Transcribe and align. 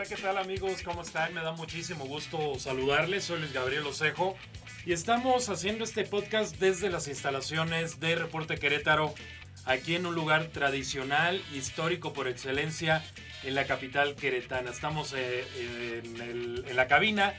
Hola, 0.00 0.08
¿qué 0.08 0.16
tal 0.22 0.38
amigos? 0.38 0.80
¿Cómo 0.82 1.02
están? 1.02 1.34
Me 1.34 1.42
da 1.42 1.52
muchísimo 1.52 2.06
gusto 2.06 2.58
saludarles. 2.58 3.24
Soy 3.24 3.40
Luis 3.40 3.52
Gabriel 3.52 3.86
Osejo 3.86 4.34
y 4.86 4.94
estamos 4.94 5.50
haciendo 5.50 5.84
este 5.84 6.04
podcast 6.06 6.56
desde 6.56 6.88
las 6.88 7.06
instalaciones 7.06 8.00
de 8.00 8.14
Reporte 8.14 8.56
Querétaro, 8.56 9.14
aquí 9.66 9.96
en 9.96 10.06
un 10.06 10.14
lugar 10.14 10.46
tradicional, 10.46 11.42
histórico 11.52 12.14
por 12.14 12.28
excelencia, 12.28 13.04
en 13.42 13.54
la 13.54 13.66
capital 13.66 14.14
queretana. 14.14 14.70
Estamos 14.70 15.12
eh, 15.14 15.44
en, 16.02 16.20
el- 16.22 16.64
en 16.66 16.76
la 16.76 16.88
cabina 16.88 17.34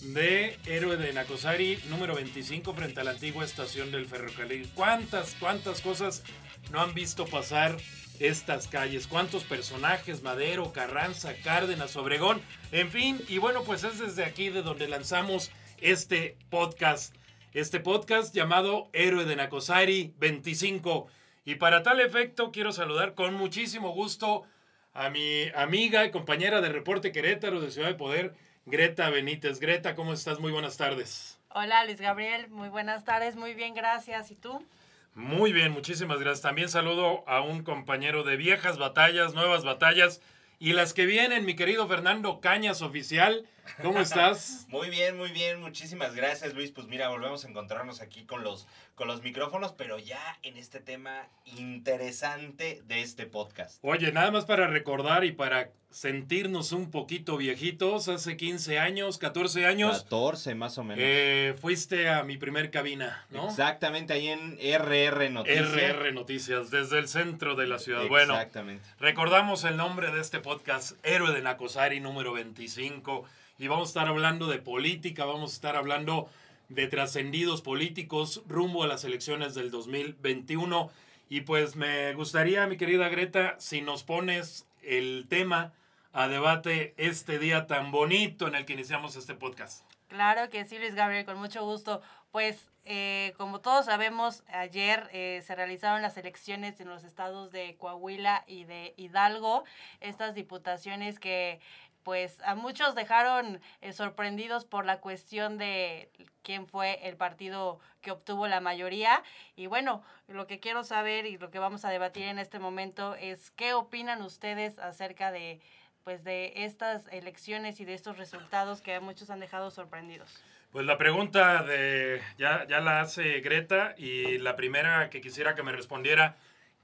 de 0.00 0.58
Héroe 0.66 0.96
de 0.96 1.12
Nacosari, 1.12 1.78
número 1.90 2.16
25, 2.16 2.74
frente 2.74 3.02
a 3.02 3.04
la 3.04 3.12
antigua 3.12 3.44
estación 3.44 3.92
del 3.92 4.06
ferrocarril. 4.06 4.68
¿Cuántas, 4.74 5.36
cuántas 5.38 5.80
cosas 5.80 6.24
no 6.72 6.80
han 6.80 6.92
visto 6.92 7.24
pasar 7.26 7.76
estas 8.20 8.68
calles? 8.68 9.06
¿Cuántos 9.06 9.44
personajes? 9.44 10.22
Madero, 10.22 10.72
Carranza, 10.72 11.34
Cárdenas, 11.42 11.96
Obregón, 11.96 12.40
en 12.70 12.90
fin. 12.90 13.20
Y 13.28 13.38
bueno, 13.38 13.62
pues 13.64 13.82
es 13.84 13.98
desde 13.98 14.24
aquí 14.24 14.50
de 14.50 14.62
donde 14.62 14.88
lanzamos 14.88 15.50
este 15.80 16.36
podcast. 16.50 17.14
Este 17.52 17.80
podcast 17.80 18.34
llamado 18.34 18.88
Héroe 18.92 19.24
de 19.24 19.36
Nacosari 19.36 20.14
25. 20.18 21.08
Y 21.44 21.56
para 21.56 21.82
tal 21.82 22.00
efecto 22.00 22.52
quiero 22.52 22.72
saludar 22.72 23.14
con 23.14 23.34
muchísimo 23.34 23.90
gusto 23.90 24.44
a 24.92 25.08
mi 25.10 25.48
amiga 25.54 26.04
y 26.04 26.10
compañera 26.10 26.60
de 26.60 26.68
Reporte 26.68 27.12
Querétaro 27.12 27.60
de 27.60 27.70
Ciudad 27.70 27.88
de 27.88 27.94
Poder, 27.94 28.34
Greta 28.66 29.08
Benítez. 29.10 29.58
Greta, 29.58 29.94
¿cómo 29.94 30.12
estás? 30.12 30.38
Muy 30.38 30.52
buenas 30.52 30.76
tardes. 30.76 31.38
Hola 31.52 31.84
Luis 31.84 32.00
Gabriel, 32.00 32.48
muy 32.48 32.68
buenas 32.68 33.04
tardes, 33.04 33.34
muy 33.34 33.54
bien, 33.54 33.74
gracias. 33.74 34.30
¿Y 34.30 34.36
tú? 34.36 34.64
Muy 35.14 35.52
bien, 35.52 35.72
muchísimas 35.72 36.20
gracias. 36.20 36.42
También 36.42 36.68
saludo 36.68 37.28
a 37.28 37.40
un 37.40 37.62
compañero 37.62 38.22
de 38.22 38.36
viejas 38.36 38.78
batallas, 38.78 39.34
nuevas 39.34 39.64
batallas 39.64 40.20
y 40.60 40.72
las 40.72 40.94
que 40.94 41.04
vienen, 41.04 41.44
mi 41.44 41.56
querido 41.56 41.88
Fernando 41.88 42.40
Cañas 42.40 42.80
Oficial. 42.80 43.46
¿Cómo 43.82 44.00
estás? 44.00 44.66
Muy 44.68 44.90
bien, 44.90 45.16
muy 45.16 45.30
bien, 45.30 45.60
muchísimas 45.60 46.14
gracias 46.14 46.54
Luis. 46.54 46.70
Pues 46.70 46.86
mira, 46.86 47.08
volvemos 47.08 47.44
a 47.44 47.48
encontrarnos 47.48 48.00
aquí 48.00 48.24
con 48.24 48.42
los, 48.44 48.66
con 48.94 49.08
los 49.08 49.22
micrófonos, 49.22 49.72
pero 49.72 49.98
ya 49.98 50.38
en 50.42 50.56
este 50.56 50.80
tema 50.80 51.26
interesante 51.46 52.82
de 52.86 53.00
este 53.02 53.26
podcast. 53.26 53.78
Oye, 53.82 54.12
nada 54.12 54.30
más 54.30 54.44
para 54.44 54.66
recordar 54.66 55.24
y 55.24 55.32
para 55.32 55.70
sentirnos 55.90 56.70
un 56.70 56.90
poquito 56.90 57.36
viejitos, 57.36 58.08
hace 58.08 58.36
15 58.36 58.78
años, 58.78 59.18
14 59.18 59.66
años, 59.66 60.02
14 60.04 60.54
más 60.54 60.78
o 60.78 60.84
menos. 60.84 61.02
eh, 61.02 61.56
fuiste 61.60 62.08
a 62.08 62.22
mi 62.22 62.36
primer 62.36 62.70
cabina, 62.70 63.26
¿no? 63.30 63.48
Exactamente, 63.48 64.12
ahí 64.12 64.28
en 64.28 64.56
RR 64.60 65.30
Noticias. 65.30 65.72
RR 65.72 66.12
Noticias, 66.12 66.70
desde 66.70 66.98
el 67.00 67.08
centro 67.08 67.56
de 67.56 67.66
la 67.66 67.78
ciudad. 67.80 68.06
Bueno, 68.06 68.34
Exactamente. 68.34 68.84
recordamos 69.00 69.64
el 69.64 69.76
nombre 69.76 70.12
de 70.12 70.20
este 70.20 70.38
podcast, 70.38 70.92
Héroe 71.04 71.32
de 71.32 71.42
Nacosari 71.42 71.98
número 71.98 72.32
25, 72.34 73.24
y 73.60 73.68
vamos 73.68 73.88
a 73.88 73.90
estar 73.90 74.08
hablando 74.08 74.46
de 74.46 74.58
política, 74.58 75.26
vamos 75.26 75.52
a 75.52 75.54
estar 75.54 75.76
hablando 75.76 76.30
de 76.70 76.86
trascendidos 76.86 77.60
políticos 77.60 78.42
rumbo 78.48 78.84
a 78.84 78.86
las 78.86 79.04
elecciones 79.04 79.54
del 79.54 79.70
2021. 79.70 80.90
Y 81.28 81.42
pues 81.42 81.76
me 81.76 82.14
gustaría, 82.14 82.66
mi 82.66 82.78
querida 82.78 83.08
Greta, 83.10 83.56
si 83.58 83.82
nos 83.82 84.02
pones 84.02 84.66
el 84.82 85.26
tema 85.28 85.74
a 86.12 86.26
debate 86.26 86.94
este 86.96 87.38
día 87.38 87.66
tan 87.66 87.90
bonito 87.90 88.48
en 88.48 88.54
el 88.54 88.64
que 88.64 88.72
iniciamos 88.72 89.14
este 89.16 89.34
podcast. 89.34 89.84
Claro 90.08 90.48
que 90.48 90.64
sí, 90.64 90.78
Luis 90.78 90.94
Gabriel, 90.94 91.26
con 91.26 91.36
mucho 91.36 91.62
gusto. 91.62 92.00
Pues 92.32 92.70
eh, 92.84 93.34
como 93.36 93.60
todos 93.60 93.86
sabemos, 93.86 94.42
ayer 94.48 95.08
eh, 95.12 95.42
se 95.46 95.54
realizaron 95.54 96.02
las 96.02 96.16
elecciones 96.16 96.80
en 96.80 96.88
los 96.88 97.04
estados 97.04 97.52
de 97.52 97.76
Coahuila 97.76 98.42
y 98.46 98.64
de 98.64 98.94
Hidalgo, 98.96 99.64
estas 100.00 100.34
diputaciones 100.34 101.20
que 101.20 101.60
pues 102.02 102.40
a 102.44 102.54
muchos 102.54 102.94
dejaron 102.94 103.60
eh, 103.80 103.92
sorprendidos 103.92 104.64
por 104.64 104.84
la 104.84 105.00
cuestión 105.00 105.58
de 105.58 106.10
quién 106.42 106.66
fue 106.66 107.06
el 107.06 107.16
partido 107.16 107.78
que 108.00 108.10
obtuvo 108.10 108.48
la 108.48 108.60
mayoría. 108.60 109.22
Y 109.56 109.66
bueno, 109.66 110.02
lo 110.28 110.46
que 110.46 110.60
quiero 110.60 110.84
saber 110.84 111.26
y 111.26 111.38
lo 111.38 111.50
que 111.50 111.58
vamos 111.58 111.84
a 111.84 111.90
debatir 111.90 112.24
en 112.24 112.38
este 112.38 112.58
momento 112.58 113.14
es 113.14 113.50
qué 113.50 113.74
opinan 113.74 114.22
ustedes 114.22 114.78
acerca 114.78 115.30
de 115.32 115.60
pues 116.04 116.24
de 116.24 116.52
estas 116.56 117.06
elecciones 117.08 117.78
y 117.78 117.84
de 117.84 117.92
estos 117.92 118.16
resultados 118.16 118.80
que 118.80 118.98
muchos 119.00 119.28
han 119.28 119.38
dejado 119.38 119.70
sorprendidos. 119.70 120.42
Pues 120.72 120.86
la 120.86 120.96
pregunta 120.96 121.62
de 121.62 122.22
ya, 122.38 122.66
ya 122.66 122.80
la 122.80 123.00
hace 123.00 123.40
Greta 123.40 123.94
y 123.98 124.38
la 124.38 124.56
primera 124.56 125.10
que 125.10 125.20
quisiera 125.20 125.54
que 125.54 125.62
me 125.62 125.72
respondiera, 125.72 126.36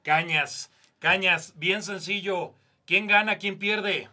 Cañas. 0.02 0.70
Cañas, 0.98 1.54
bien 1.56 1.82
sencillo. 1.82 2.52
¿Quién 2.84 3.06
gana, 3.06 3.38
quién 3.38 3.58
pierde? 3.58 4.08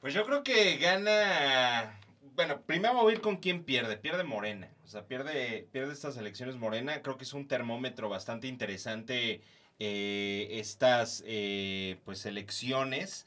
Pues 0.00 0.14
yo 0.14 0.24
creo 0.24 0.42
que 0.42 0.76
gana. 0.78 2.00
Bueno, 2.34 2.62
primero 2.62 2.94
voy 2.94 3.12
a 3.12 3.16
ir 3.16 3.20
con 3.20 3.36
quién 3.36 3.64
pierde. 3.64 3.98
Pierde 3.98 4.24
Morena. 4.24 4.68
O 4.84 4.88
sea, 4.88 5.06
pierde, 5.06 5.68
pierde 5.72 5.92
estas 5.92 6.16
elecciones 6.16 6.56
Morena. 6.56 7.02
Creo 7.02 7.18
que 7.18 7.24
es 7.24 7.34
un 7.34 7.46
termómetro 7.46 8.08
bastante 8.08 8.46
interesante 8.46 9.42
eh, 9.78 10.48
estas 10.52 11.22
eh, 11.26 11.98
pues 12.06 12.24
elecciones. 12.24 13.26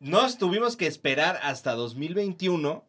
Nos 0.00 0.38
tuvimos 0.38 0.76
que 0.76 0.88
esperar 0.88 1.38
hasta 1.42 1.74
2021 1.74 2.84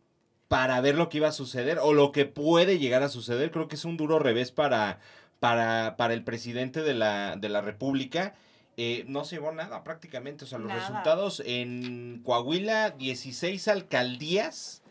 para 0.48 0.82
ver 0.82 0.96
lo 0.96 1.10
que 1.10 1.18
iba 1.18 1.28
a 1.28 1.34
suceder 1.34 1.78
o 1.80 1.94
lo 1.94 2.12
que 2.12 2.26
puede 2.26 2.80
llegar 2.80 3.04
a 3.04 3.10
suceder. 3.10 3.52
Creo 3.52 3.68
que 3.68 3.76
es 3.76 3.86
un 3.86 3.96
duro 3.96 4.18
revés 4.18 4.52
para, 4.52 5.00
para, 5.40 5.98
para 5.98 6.16
el 6.16 6.24
presidente 6.24 6.82
de 6.82 6.96
la, 6.96 7.36
de 7.36 7.50
la 7.50 7.62
República. 7.62 8.34
Eh, 8.80 9.06
no 9.08 9.26
se 9.26 9.36
llevó 9.38 9.52
nada 9.52 9.84
prácticamente. 9.84 10.46
O 10.46 10.48
sea, 10.48 10.60
los 10.60 10.68
Nada. 10.68 10.80
resultados 10.80 11.42
en 11.46 12.22
Coahuila, 12.24 12.92
16 12.92 13.68
alcaldías, 13.68 14.84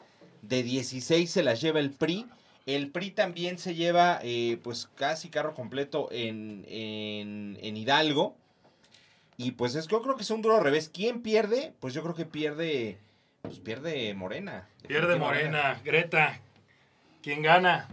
de 0.42 0.62
16 0.64 1.30
se 1.30 1.42
las 1.42 1.60
lleva 1.60 1.78
el 1.80 1.92
PRI. 1.92 2.26
El 2.66 2.90
PRI 2.90 3.12
también 3.12 3.58
se 3.58 3.76
lleva 3.76 4.18
eh, 4.22 4.58
pues 4.64 4.88
casi 4.96 5.28
carro 5.28 5.54
completo 5.54 6.08
en, 6.10 6.64
en, 6.68 7.58
en 7.62 7.76
Hidalgo. 7.76 8.36
Y 9.36 9.52
pues 9.52 9.74
es, 9.76 9.86
yo 9.86 10.02
creo 10.02 10.16
que 10.16 10.22
es 10.22 10.30
un 10.30 10.42
duro 10.42 10.58
revés. 10.60 10.90
¿Quién 10.92 11.22
pierde? 11.22 11.72
Pues 11.78 11.94
yo 11.94 12.02
creo 12.02 12.14
que 12.14 12.24
pierde, 12.24 12.98
pues 13.42 13.60
pierde 13.60 14.12
Morena. 14.14 14.68
Pierde 14.88 15.16
Morena. 15.16 15.80
Greta, 15.84 16.40
¿quién 17.22 17.42
gana? 17.42 17.88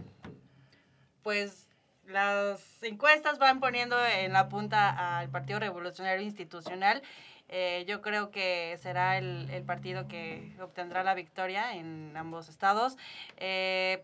Pues 1.22 1.63
las 2.06 2.82
encuestas 2.82 3.38
van 3.38 3.60
poniendo 3.60 3.96
en 4.04 4.32
la 4.32 4.48
punta 4.48 5.18
al 5.18 5.28
Partido 5.30 5.58
Revolucionario 5.58 6.22
Institucional. 6.22 7.02
Eh, 7.48 7.84
yo 7.86 8.00
creo 8.00 8.30
que 8.30 8.78
será 8.80 9.18
el, 9.18 9.48
el 9.50 9.62
partido 9.64 10.08
que 10.08 10.56
obtendrá 10.60 11.04
la 11.04 11.14
victoria 11.14 11.76
en 11.76 12.16
ambos 12.16 12.48
estados. 12.48 12.96
Eh, 13.36 14.02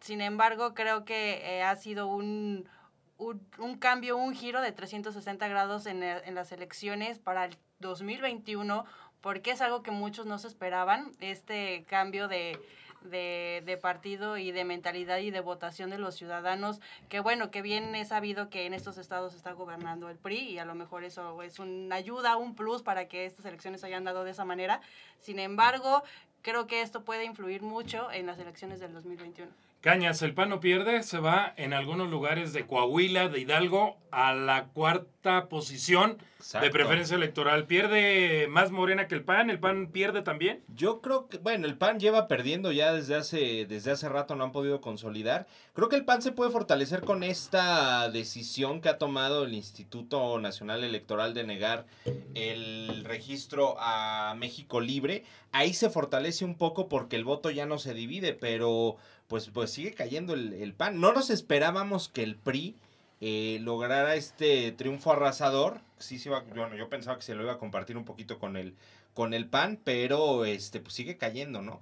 sin 0.00 0.20
embargo, 0.20 0.74
creo 0.74 1.04
que 1.04 1.40
eh, 1.42 1.62
ha 1.62 1.74
sido 1.76 2.06
un, 2.06 2.68
un, 3.16 3.46
un 3.58 3.78
cambio, 3.78 4.16
un 4.16 4.34
giro 4.34 4.60
de 4.60 4.72
360 4.72 5.48
grados 5.48 5.86
en, 5.86 6.02
en 6.02 6.34
las 6.34 6.52
elecciones 6.52 7.18
para 7.18 7.46
el 7.46 7.56
2021, 7.80 8.84
porque 9.20 9.50
es 9.50 9.60
algo 9.60 9.82
que 9.82 9.90
muchos 9.90 10.26
no 10.26 10.38
se 10.38 10.48
esperaban, 10.48 11.12
este 11.20 11.84
cambio 11.88 12.28
de, 12.28 12.60
de, 13.02 13.62
de 13.64 13.76
partido 13.76 14.36
y 14.38 14.52
de 14.52 14.64
mentalidad 14.64 15.18
y 15.18 15.30
de 15.30 15.40
votación 15.40 15.90
de 15.90 15.98
los 15.98 16.14
ciudadanos, 16.14 16.80
que 17.08 17.20
bueno, 17.20 17.50
que 17.50 17.62
bien 17.62 17.94
es 17.94 18.08
sabido 18.08 18.50
que 18.50 18.66
en 18.66 18.74
estos 18.74 18.98
estados 18.98 19.34
está 19.34 19.52
gobernando 19.52 20.08
el 20.08 20.16
PRI 20.16 20.50
y 20.50 20.58
a 20.58 20.64
lo 20.64 20.74
mejor 20.74 21.04
eso 21.04 21.42
es 21.42 21.58
una 21.58 21.96
ayuda, 21.96 22.36
un 22.36 22.54
plus 22.54 22.82
para 22.82 23.08
que 23.08 23.26
estas 23.26 23.44
elecciones 23.44 23.84
hayan 23.84 24.04
dado 24.04 24.24
de 24.24 24.32
esa 24.32 24.44
manera. 24.44 24.80
Sin 25.20 25.38
embargo, 25.38 26.02
creo 26.42 26.66
que 26.66 26.82
esto 26.82 27.04
puede 27.04 27.24
influir 27.24 27.62
mucho 27.62 28.10
en 28.10 28.26
las 28.26 28.38
elecciones 28.38 28.80
del 28.80 28.92
2021. 28.92 29.67
Cañas, 29.80 30.22
el 30.22 30.34
PAN 30.34 30.48
no 30.48 30.58
pierde, 30.58 31.04
se 31.04 31.20
va 31.20 31.54
en 31.56 31.72
algunos 31.72 32.10
lugares 32.10 32.52
de 32.52 32.66
Coahuila, 32.66 33.28
de 33.28 33.38
Hidalgo, 33.38 33.96
a 34.10 34.32
la 34.34 34.68
cuarta 34.68 35.48
posición 35.48 36.18
de 36.60 36.70
preferencia 36.70 37.14
electoral. 37.14 37.66
¿Pierde 37.66 38.48
más 38.48 38.72
Morena 38.72 39.06
que 39.06 39.14
el 39.14 39.22
PAN? 39.22 39.50
¿El 39.50 39.60
PAN 39.60 39.88
pierde 39.92 40.22
también? 40.22 40.64
Yo 40.74 41.00
creo 41.00 41.28
que, 41.28 41.38
bueno, 41.38 41.66
el 41.66 41.76
PAN 41.76 42.00
lleva 42.00 42.26
perdiendo 42.26 42.72
ya 42.72 42.92
desde 42.92 43.14
hace, 43.14 43.66
desde 43.66 43.92
hace 43.92 44.08
rato, 44.08 44.34
no 44.34 44.44
han 44.44 44.52
podido 44.52 44.80
consolidar. 44.80 45.46
Creo 45.74 45.88
que 45.88 45.96
el 45.96 46.04
PAN 46.04 46.22
se 46.22 46.32
puede 46.32 46.50
fortalecer 46.50 47.02
con 47.02 47.22
esta 47.22 48.10
decisión 48.10 48.80
que 48.80 48.88
ha 48.88 48.98
tomado 48.98 49.44
el 49.44 49.54
Instituto 49.54 50.40
Nacional 50.40 50.82
Electoral 50.82 51.34
de 51.34 51.44
negar 51.44 51.86
el 52.34 53.04
registro 53.04 53.76
a 53.78 54.34
México 54.36 54.80
Libre. 54.80 55.24
Ahí 55.52 55.72
se 55.72 55.90
fortalece 55.90 56.44
un 56.44 56.56
poco 56.56 56.88
porque 56.88 57.16
el 57.16 57.24
voto 57.24 57.50
ya 57.50 57.66
no 57.66 57.78
se 57.78 57.94
divide, 57.94 58.34
pero 58.34 58.96
pues, 59.28 59.48
pues 59.48 59.70
sigue 59.70 59.92
cayendo 59.92 60.34
el, 60.34 60.52
el 60.52 60.74
PAN. 60.74 61.00
No 61.00 61.12
nos 61.12 61.30
esperábamos 61.30 62.08
que 62.08 62.22
el 62.22 62.36
PRI 62.36 62.76
eh, 63.20 63.58
lograra 63.62 64.14
este 64.14 64.70
triunfo 64.72 65.12
arrasador. 65.12 65.80
Sí, 65.98 66.22
bueno, 66.54 66.76
yo 66.76 66.88
pensaba 66.88 67.16
que 67.16 67.24
se 67.24 67.34
lo 67.34 67.42
iba 67.42 67.54
a 67.54 67.58
compartir 67.58 67.96
un 67.96 68.04
poquito 68.04 68.38
con 68.38 68.56
el, 68.56 68.74
con 69.14 69.34
el 69.34 69.46
PAN, 69.46 69.80
pero 69.82 70.44
este, 70.44 70.80
pues 70.80 70.94
sigue 70.94 71.16
cayendo, 71.16 71.60
¿no? 71.60 71.80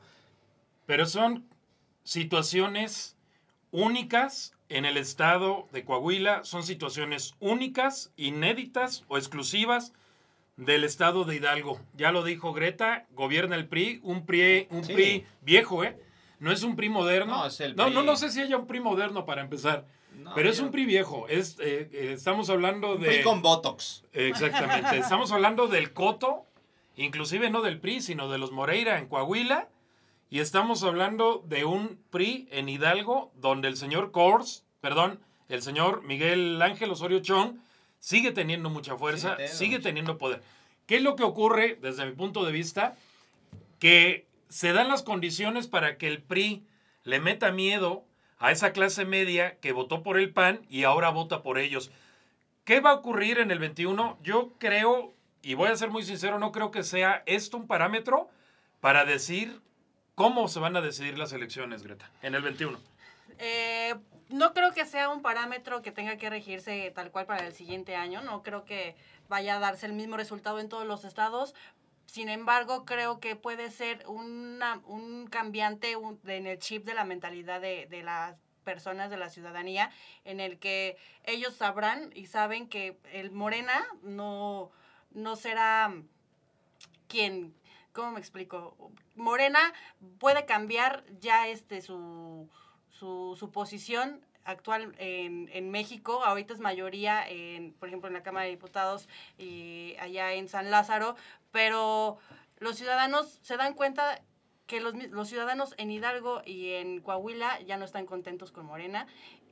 Pero 0.86 1.04
son 1.04 1.44
situaciones 2.04 3.16
únicas 3.70 4.54
en 4.68 4.84
el 4.86 4.96
estado 4.96 5.68
de 5.72 5.84
Coahuila, 5.84 6.44
son 6.44 6.62
situaciones 6.62 7.34
únicas, 7.40 8.12
inéditas 8.16 9.04
o 9.08 9.18
exclusivas 9.18 9.92
del 10.56 10.84
estado 10.84 11.24
de 11.24 11.36
Hidalgo. 11.36 11.80
Ya 11.94 12.12
lo 12.12 12.24
dijo 12.24 12.52
Greta, 12.52 13.06
gobierna 13.12 13.56
el 13.56 13.66
PRI, 13.66 14.00
un 14.02 14.24
PRI, 14.24 14.66
un 14.70 14.82
PRI 14.82 15.26
viejo, 15.42 15.84
¿eh? 15.84 15.98
No 16.38 16.52
es 16.52 16.62
un 16.62 16.76
PRI 16.76 16.88
moderno. 16.88 17.36
No, 17.36 17.46
es 17.46 17.60
el 17.60 17.76
no, 17.76 17.90
no, 17.90 18.02
no, 18.02 18.16
sé 18.16 18.30
si 18.30 18.40
haya 18.40 18.56
un 18.56 18.66
PRI 18.66 18.80
moderno 18.80 19.24
para 19.24 19.42
empezar. 19.42 19.86
pero 20.34 20.50
es 20.50 20.60
un 20.60 20.70
PRI 20.70 20.86
viejo. 20.86 21.26
Es, 21.28 21.58
eh, 21.60 21.88
eh, 21.92 22.12
estamos 22.14 22.50
hablando 22.50 22.96
de... 22.96 23.06
PRI 23.06 23.22
con 23.22 23.42
Botox. 23.42 24.04
Exactamente. 24.12 24.98
estamos 24.98 25.32
hablando 25.32 25.66
del 25.66 25.92
Coto, 25.92 26.46
inclusive 26.96 27.50
no 27.50 27.62
del 27.62 27.78
PRI, 27.78 28.00
sino 28.00 28.30
de 28.30 28.38
los 28.38 28.52
Moreira 28.52 28.98
en 28.98 29.06
Coahuila. 29.06 29.68
Y 30.28 30.40
estamos 30.40 30.82
hablando 30.82 31.44
de 31.46 31.64
un 31.64 32.00
PRI 32.10 32.48
en 32.50 32.68
Hidalgo, 32.68 33.30
donde 33.36 33.68
el 33.68 33.76
señor 33.76 34.10
Kors, 34.10 34.64
perdón, 34.80 35.20
el 35.48 35.62
señor 35.62 36.02
Miguel 36.02 36.60
Ángel 36.60 36.90
Osorio 36.90 37.20
Chong, 37.20 37.58
sigue 37.98 38.32
teniendo 38.32 38.70
mucha 38.70 38.96
fuerza, 38.96 39.36
sigue 39.48 39.78
teniendo 39.78 40.18
poder. 40.18 40.42
¿Qué 40.86 40.96
es 40.96 41.02
lo 41.02 41.16
que 41.16 41.24
ocurre 41.24 41.78
desde 41.80 42.06
mi 42.06 42.12
punto 42.12 42.44
de 42.44 42.52
vista? 42.52 42.96
Que 43.78 44.26
se 44.48 44.72
dan 44.72 44.88
las 44.88 45.02
condiciones 45.02 45.66
para 45.66 45.98
que 45.98 46.08
el 46.08 46.22
PRI 46.22 46.64
le 47.02 47.20
meta 47.20 47.50
miedo 47.52 48.04
a 48.38 48.52
esa 48.52 48.72
clase 48.72 49.04
media 49.04 49.58
que 49.60 49.72
votó 49.72 50.02
por 50.02 50.18
el 50.18 50.32
PAN 50.32 50.64
y 50.68 50.84
ahora 50.84 51.10
vota 51.10 51.42
por 51.42 51.58
ellos. 51.58 51.90
¿Qué 52.64 52.80
va 52.80 52.90
a 52.90 52.94
ocurrir 52.94 53.38
en 53.38 53.50
el 53.50 53.58
21? 53.58 54.18
Yo 54.22 54.52
creo, 54.58 55.14
y 55.42 55.54
voy 55.54 55.68
a 55.68 55.76
ser 55.76 55.90
muy 55.90 56.02
sincero, 56.02 56.38
no 56.38 56.52
creo 56.52 56.70
que 56.70 56.82
sea 56.82 57.22
esto 57.26 57.56
un 57.56 57.66
parámetro 57.66 58.28
para 58.80 59.04
decir 59.04 59.60
cómo 60.14 60.48
se 60.48 60.60
van 60.60 60.76
a 60.76 60.80
decidir 60.80 61.18
las 61.18 61.32
elecciones, 61.32 61.82
Greta, 61.82 62.10
en 62.22 62.34
el 62.34 62.42
21. 62.42 62.78
Eh, 63.38 63.94
no 64.28 64.52
creo 64.54 64.72
que 64.72 64.86
sea 64.86 65.08
un 65.08 65.22
parámetro 65.22 65.82
que 65.82 65.92
tenga 65.92 66.16
que 66.16 66.30
regirse 66.30 66.90
tal 66.94 67.10
cual 67.10 67.26
para 67.26 67.46
el 67.46 67.52
siguiente 67.52 67.96
año. 67.96 68.22
No 68.22 68.42
creo 68.42 68.64
que 68.64 68.96
vaya 69.28 69.56
a 69.56 69.60
darse 69.60 69.86
el 69.86 69.92
mismo 69.92 70.16
resultado 70.16 70.58
en 70.58 70.68
todos 70.68 70.86
los 70.86 71.04
estados. 71.04 71.54
Sin 72.06 72.28
embargo, 72.28 72.84
creo 72.84 73.20
que 73.20 73.36
puede 73.36 73.70
ser 73.70 74.04
una, 74.06 74.80
un 74.86 75.26
cambiante 75.26 75.96
en 76.26 76.46
el 76.46 76.58
chip 76.58 76.84
de 76.84 76.94
la 76.94 77.04
mentalidad 77.04 77.60
de, 77.60 77.86
de 77.86 78.02
las 78.02 78.36
personas 78.66 79.10
de 79.10 79.16
la 79.16 79.30
ciudadanía, 79.30 79.90
en 80.24 80.40
el 80.40 80.58
que 80.58 80.98
ellos 81.24 81.54
sabrán 81.54 82.10
y 82.14 82.26
saben 82.26 82.68
que 82.68 82.98
el 83.12 83.30
Morena 83.30 83.86
no, 84.02 84.72
no 85.12 85.36
será 85.36 85.94
quien, 87.08 87.54
¿cómo 87.92 88.10
me 88.12 88.18
explico? 88.18 88.76
Morena 89.14 89.72
puede 90.18 90.44
cambiar 90.46 91.04
ya 91.20 91.46
este 91.46 91.80
su 91.80 92.50
su, 92.98 93.36
su 93.38 93.50
posición 93.50 94.20
actual 94.44 94.94
en, 94.98 95.48
en, 95.52 95.70
México, 95.70 96.24
ahorita 96.24 96.54
es 96.54 96.60
mayoría, 96.60 97.28
en, 97.28 97.72
por 97.72 97.88
ejemplo, 97.88 98.08
en 98.08 98.14
la 98.14 98.22
Cámara 98.22 98.44
de 98.44 98.52
Diputados 98.52 99.08
y 99.38 99.96
allá 99.98 100.32
en 100.34 100.48
San 100.48 100.70
Lázaro, 100.70 101.16
pero 101.50 102.18
los 102.58 102.76
ciudadanos 102.76 103.38
se 103.42 103.56
dan 103.56 103.74
cuenta 103.74 104.22
que 104.66 104.80
los, 104.80 104.94
los 104.94 105.28
ciudadanos 105.28 105.74
en 105.78 105.90
Hidalgo 105.90 106.42
y 106.44 106.72
en 106.72 107.00
Coahuila 107.00 107.60
ya 107.62 107.76
no 107.76 107.84
están 107.84 108.06
contentos 108.06 108.52
con 108.52 108.66
Morena 108.66 109.06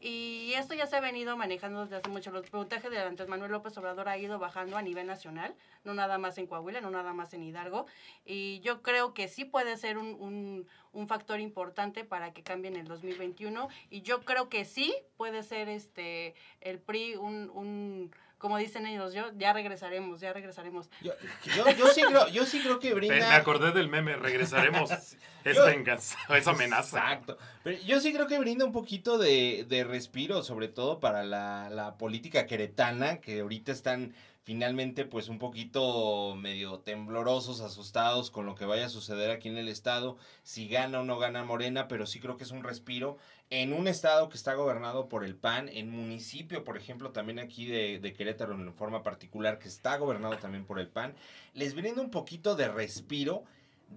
y 0.06 0.52
esto 0.52 0.74
ya 0.74 0.86
se 0.86 0.96
ha 0.96 1.00
venido 1.00 1.34
manejando 1.34 1.80
desde 1.80 1.96
hace 1.96 2.10
mucho. 2.10 2.30
Los 2.30 2.50
puntajes 2.50 2.90
de 2.90 2.98
Andrés 2.98 3.26
Manuel 3.26 3.50
López 3.50 3.74
Obrador 3.78 4.06
ha 4.10 4.18
ido 4.18 4.38
bajando 4.38 4.76
a 4.76 4.82
nivel 4.82 5.06
nacional, 5.06 5.54
no 5.82 5.94
nada 5.94 6.18
más 6.18 6.36
en 6.36 6.46
Coahuila, 6.46 6.82
no 6.82 6.90
nada 6.90 7.14
más 7.14 7.32
en 7.32 7.42
Hidalgo. 7.42 7.86
Y 8.26 8.60
yo 8.60 8.82
creo 8.82 9.14
que 9.14 9.28
sí 9.28 9.46
puede 9.46 9.78
ser 9.78 9.96
un, 9.96 10.08
un, 10.20 10.68
un 10.92 11.08
factor 11.08 11.40
importante 11.40 12.04
para 12.04 12.34
que 12.34 12.42
cambie 12.42 12.70
en 12.70 12.76
el 12.76 12.86
2021. 12.86 13.70
Y 13.88 14.02
yo 14.02 14.20
creo 14.26 14.50
que 14.50 14.66
sí 14.66 14.94
puede 15.16 15.42
ser 15.42 15.70
este 15.70 16.34
el 16.60 16.80
PRI 16.80 17.16
un, 17.16 17.48
un 17.54 18.14
como 18.44 18.58
dicen 18.58 18.86
ellos, 18.86 19.14
yo 19.14 19.30
ya 19.38 19.54
regresaremos, 19.54 20.20
ya 20.20 20.34
regresaremos. 20.34 20.90
Yo, 21.00 21.14
yo, 21.46 21.86
sí, 21.94 22.02
creo, 22.02 22.28
yo 22.28 22.44
sí 22.44 22.60
creo 22.60 22.78
que 22.78 22.92
brinda... 22.92 23.16
Me 23.16 23.34
acordé 23.36 23.72
del 23.72 23.88
meme, 23.88 24.16
regresaremos. 24.16 24.90
es 25.44 25.64
venganza, 25.64 26.18
es 26.28 26.46
amenaza. 26.46 26.98
Exacto. 26.98 27.38
Pero 27.62 27.80
yo 27.80 28.00
sí 28.00 28.12
creo 28.12 28.26
que 28.26 28.38
brinda 28.38 28.66
un 28.66 28.72
poquito 28.72 29.16
de, 29.16 29.64
de 29.66 29.84
respiro, 29.84 30.42
sobre 30.42 30.68
todo 30.68 31.00
para 31.00 31.24
la, 31.24 31.70
la 31.70 31.96
política 31.96 32.44
queretana, 32.44 33.16
que 33.16 33.40
ahorita 33.40 33.72
están 33.72 34.12
finalmente 34.44 35.06
pues 35.06 35.28
un 35.28 35.38
poquito 35.38 36.34
medio 36.36 36.78
temblorosos, 36.78 37.60
asustados 37.60 38.30
con 38.30 38.46
lo 38.46 38.54
que 38.54 38.66
vaya 38.66 38.86
a 38.86 38.90
suceder 38.90 39.30
aquí 39.30 39.48
en 39.48 39.56
el 39.56 39.68
estado, 39.68 40.18
si 40.42 40.68
gana 40.68 41.00
o 41.00 41.04
no 41.04 41.18
gana 41.18 41.44
Morena, 41.44 41.88
pero 41.88 42.06
sí 42.06 42.20
creo 42.20 42.36
que 42.36 42.44
es 42.44 42.50
un 42.50 42.62
respiro 42.62 43.16
en 43.50 43.72
un 43.72 43.88
estado 43.88 44.28
que 44.28 44.36
está 44.36 44.54
gobernado 44.54 45.08
por 45.08 45.24
el 45.24 45.34
PAN, 45.34 45.68
en 45.68 45.90
municipio, 45.90 46.62
por 46.62 46.76
ejemplo, 46.76 47.10
también 47.10 47.38
aquí 47.38 47.66
de, 47.66 47.98
de 47.98 48.12
Querétaro 48.12 48.54
en 48.54 48.74
forma 48.74 49.02
particular, 49.02 49.58
que 49.58 49.68
está 49.68 49.96
gobernado 49.96 50.36
también 50.36 50.66
por 50.66 50.78
el 50.78 50.88
PAN, 50.88 51.14
les 51.54 51.74
brinda 51.74 52.02
un 52.02 52.10
poquito 52.10 52.54
de 52.54 52.68
respiro 52.68 53.44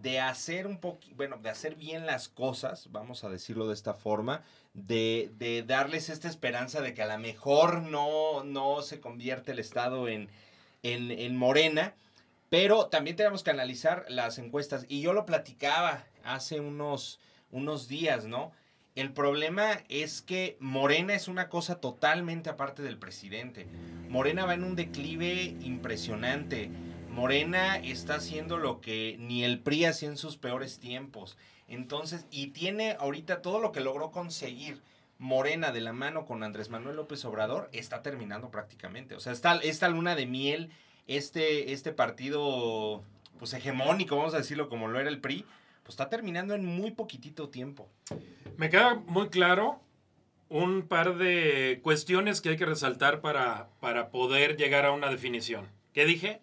de 0.02 0.20
hacer 0.20 0.68
un 0.68 0.78
poco, 0.80 1.00
bueno, 1.16 1.38
de 1.38 1.50
hacer 1.50 1.76
bien 1.76 2.06
las 2.06 2.30
cosas, 2.30 2.92
vamos 2.92 3.24
a 3.24 3.30
decirlo 3.30 3.68
de 3.68 3.74
esta 3.74 3.94
forma, 3.94 4.44
de, 4.74 5.32
de 5.38 5.64
darles 5.64 6.10
esta 6.10 6.28
esperanza 6.28 6.82
de 6.82 6.94
que 6.94 7.02
a 7.02 7.08
lo 7.08 7.18
mejor 7.18 7.82
no, 7.82 8.44
no 8.44 8.82
se 8.82 9.00
convierte 9.00 9.52
el 9.52 9.60
Estado 9.60 10.08
en, 10.08 10.30
en, 10.84 11.12
en 11.12 11.36
Morena, 11.36 11.96
pero 12.50 12.88
también 12.88 13.16
tenemos 13.16 13.44
que 13.44 13.52
analizar 13.52 14.06
las 14.08 14.38
encuestas. 14.38 14.86
Y 14.88 15.02
yo 15.02 15.14
lo 15.14 15.26
platicaba 15.26 16.06
hace 16.24 16.60
unos, 16.60 17.20
unos 17.52 17.88
días, 17.88 18.26
¿no? 18.26 18.52
El 18.96 19.14
problema 19.14 19.84
es 19.90 20.22
que 20.24 20.58
Morena 20.60 21.14
es 21.14 21.28
una 21.28 21.50
cosa 21.50 21.80
totalmente 21.80 22.50
aparte 22.50 22.82
del 22.82 22.98
presidente. 22.98 23.68
Morena 24.10 24.46
va 24.46 24.56
en 24.56 24.64
un 24.64 24.76
declive 24.76 25.56
impresionante. 25.62 26.72
Morena 27.18 27.78
está 27.78 28.14
haciendo 28.14 28.60
lo 28.60 28.80
que 28.80 29.16
ni 29.18 29.44
el 29.44 29.58
PRI 29.58 29.86
hacía 29.86 30.08
en 30.08 30.18
sus 30.18 30.38
peores 30.38 30.78
tiempos. 30.78 31.36
Entonces, 31.68 32.28
y 32.30 32.52
tiene 32.52 32.96
ahorita 33.00 33.42
todo 33.42 33.60
lo 33.60 33.72
que 33.72 33.80
logró 33.80 34.12
conseguir 34.12 34.84
Morena 35.18 35.72
de 35.72 35.82
la 35.82 35.94
mano 35.94 36.28
con 36.28 36.44
Andrés 36.44 36.70
Manuel 36.70 36.96
López 36.96 37.26
Obrador, 37.26 37.70
está 37.74 38.04
terminando 38.04 38.52
prácticamente. 38.52 39.16
O 39.16 39.20
sea, 39.20 39.34
esta 39.34 39.90
luna 39.90 40.16
de 40.16 40.28
miel, 40.28 40.70
este, 41.08 41.74
este 41.74 41.92
partido 41.92 43.02
pues 43.40 43.52
hegemónico, 43.54 44.16
vamos 44.16 44.36
a 44.36 44.38
decirlo 44.38 44.70
como 44.70 44.88
lo 44.88 45.00
era 45.00 45.10
el 45.10 45.20
PRI, 45.20 45.44
pues 45.82 45.94
está 45.94 46.10
terminando 46.10 46.54
en 46.54 46.66
muy 46.66 46.92
poquitito 46.92 47.50
tiempo. 47.50 47.90
Me 48.58 48.70
queda 48.70 48.94
muy 49.08 49.30
claro 49.30 49.80
un 50.50 50.84
par 50.84 51.18
de 51.18 51.80
cuestiones 51.82 52.42
que 52.42 52.50
hay 52.50 52.58
que 52.58 52.68
resaltar 52.68 53.22
para, 53.22 53.70
para 53.80 54.12
poder 54.12 54.56
llegar 54.56 54.86
a 54.86 54.92
una 54.92 55.10
definición. 55.10 55.68
¿Qué 55.94 56.06
dije? 56.06 56.42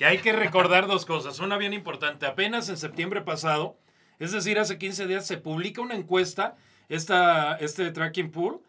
Que 0.00 0.06
hay 0.06 0.16
que 0.16 0.32
recordar 0.32 0.86
dos 0.86 1.04
cosas. 1.04 1.40
Una 1.40 1.58
bien 1.58 1.74
importante, 1.74 2.24
apenas 2.24 2.70
en 2.70 2.78
septiembre 2.78 3.20
pasado, 3.20 3.76
es 4.18 4.32
decir, 4.32 4.58
hace 4.58 4.78
15 4.78 5.06
días, 5.06 5.26
se 5.26 5.36
publica 5.36 5.82
una 5.82 5.94
encuesta, 5.94 6.56
esta, 6.88 7.56
este 7.56 7.90
tracking 7.90 8.30
pool, 8.30 8.62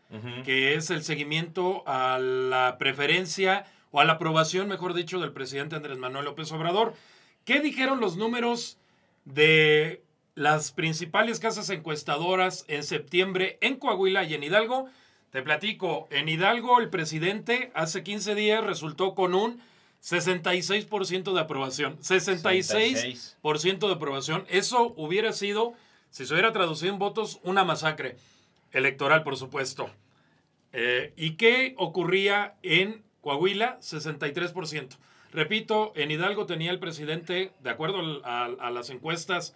que 0.43 0.75
es 0.75 0.89
el 0.89 1.05
seguimiento 1.05 1.83
a 1.87 2.19
la 2.19 2.75
preferencia 2.77 3.65
o 3.91 4.01
a 4.01 4.03
la 4.03 4.13
aprobación, 4.13 4.67
mejor 4.67 4.93
dicho, 4.93 5.21
del 5.21 5.31
presidente 5.31 5.77
Andrés 5.77 5.97
Manuel 5.97 6.25
López 6.25 6.51
Obrador. 6.51 6.95
¿Qué 7.45 7.61
dijeron 7.61 8.01
los 8.01 8.17
números 8.17 8.77
de 9.23 10.03
las 10.35 10.73
principales 10.73 11.39
casas 11.39 11.69
encuestadoras 11.69 12.65
en 12.67 12.83
septiembre 12.83 13.57
en 13.61 13.77
Coahuila 13.77 14.25
y 14.25 14.33
en 14.33 14.43
Hidalgo? 14.43 14.89
Te 15.29 15.41
platico, 15.41 16.09
en 16.11 16.27
Hidalgo 16.27 16.81
el 16.81 16.89
presidente 16.89 17.71
hace 17.73 18.03
15 18.03 18.35
días 18.35 18.65
resultó 18.65 19.15
con 19.15 19.33
un 19.33 19.61
66% 20.01 21.33
de 21.33 21.39
aprobación. 21.39 21.97
66%, 21.99 23.87
de 23.87 23.93
aprobación. 23.93 24.45
Eso 24.49 24.93
hubiera 24.97 25.31
sido, 25.31 25.73
si 26.09 26.25
se 26.25 26.33
hubiera 26.33 26.51
traducido 26.51 26.91
en 26.91 26.99
votos, 26.99 27.39
una 27.43 27.63
masacre 27.63 28.17
electoral, 28.71 29.23
por 29.23 29.37
supuesto. 29.37 29.89
Eh, 30.73 31.13
¿Y 31.17 31.31
qué 31.31 31.75
ocurría 31.77 32.55
en 32.63 33.03
Coahuila? 33.21 33.79
63%. 33.81 34.97
Repito, 35.31 35.93
en 35.95 36.11
Hidalgo 36.11 36.45
tenía 36.45 36.71
el 36.71 36.79
presidente, 36.79 37.53
de 37.61 37.69
acuerdo 37.69 38.21
a, 38.25 38.69
las 38.71 38.89
encuestas 38.89 39.55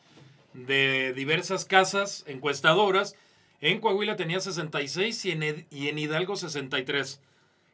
de 0.54 1.12
diversas 1.14 1.66
casas 1.66 2.24
encuestadoras, 2.28 3.16
en 3.62 3.80
Coahuila 3.82 4.16
tenía 4.16 4.40
66 4.40 5.26
y 5.26 5.32
en, 5.32 5.68
y 5.72 5.88
en 5.88 5.98
Hidalgo 5.98 6.36
63. 6.36 7.20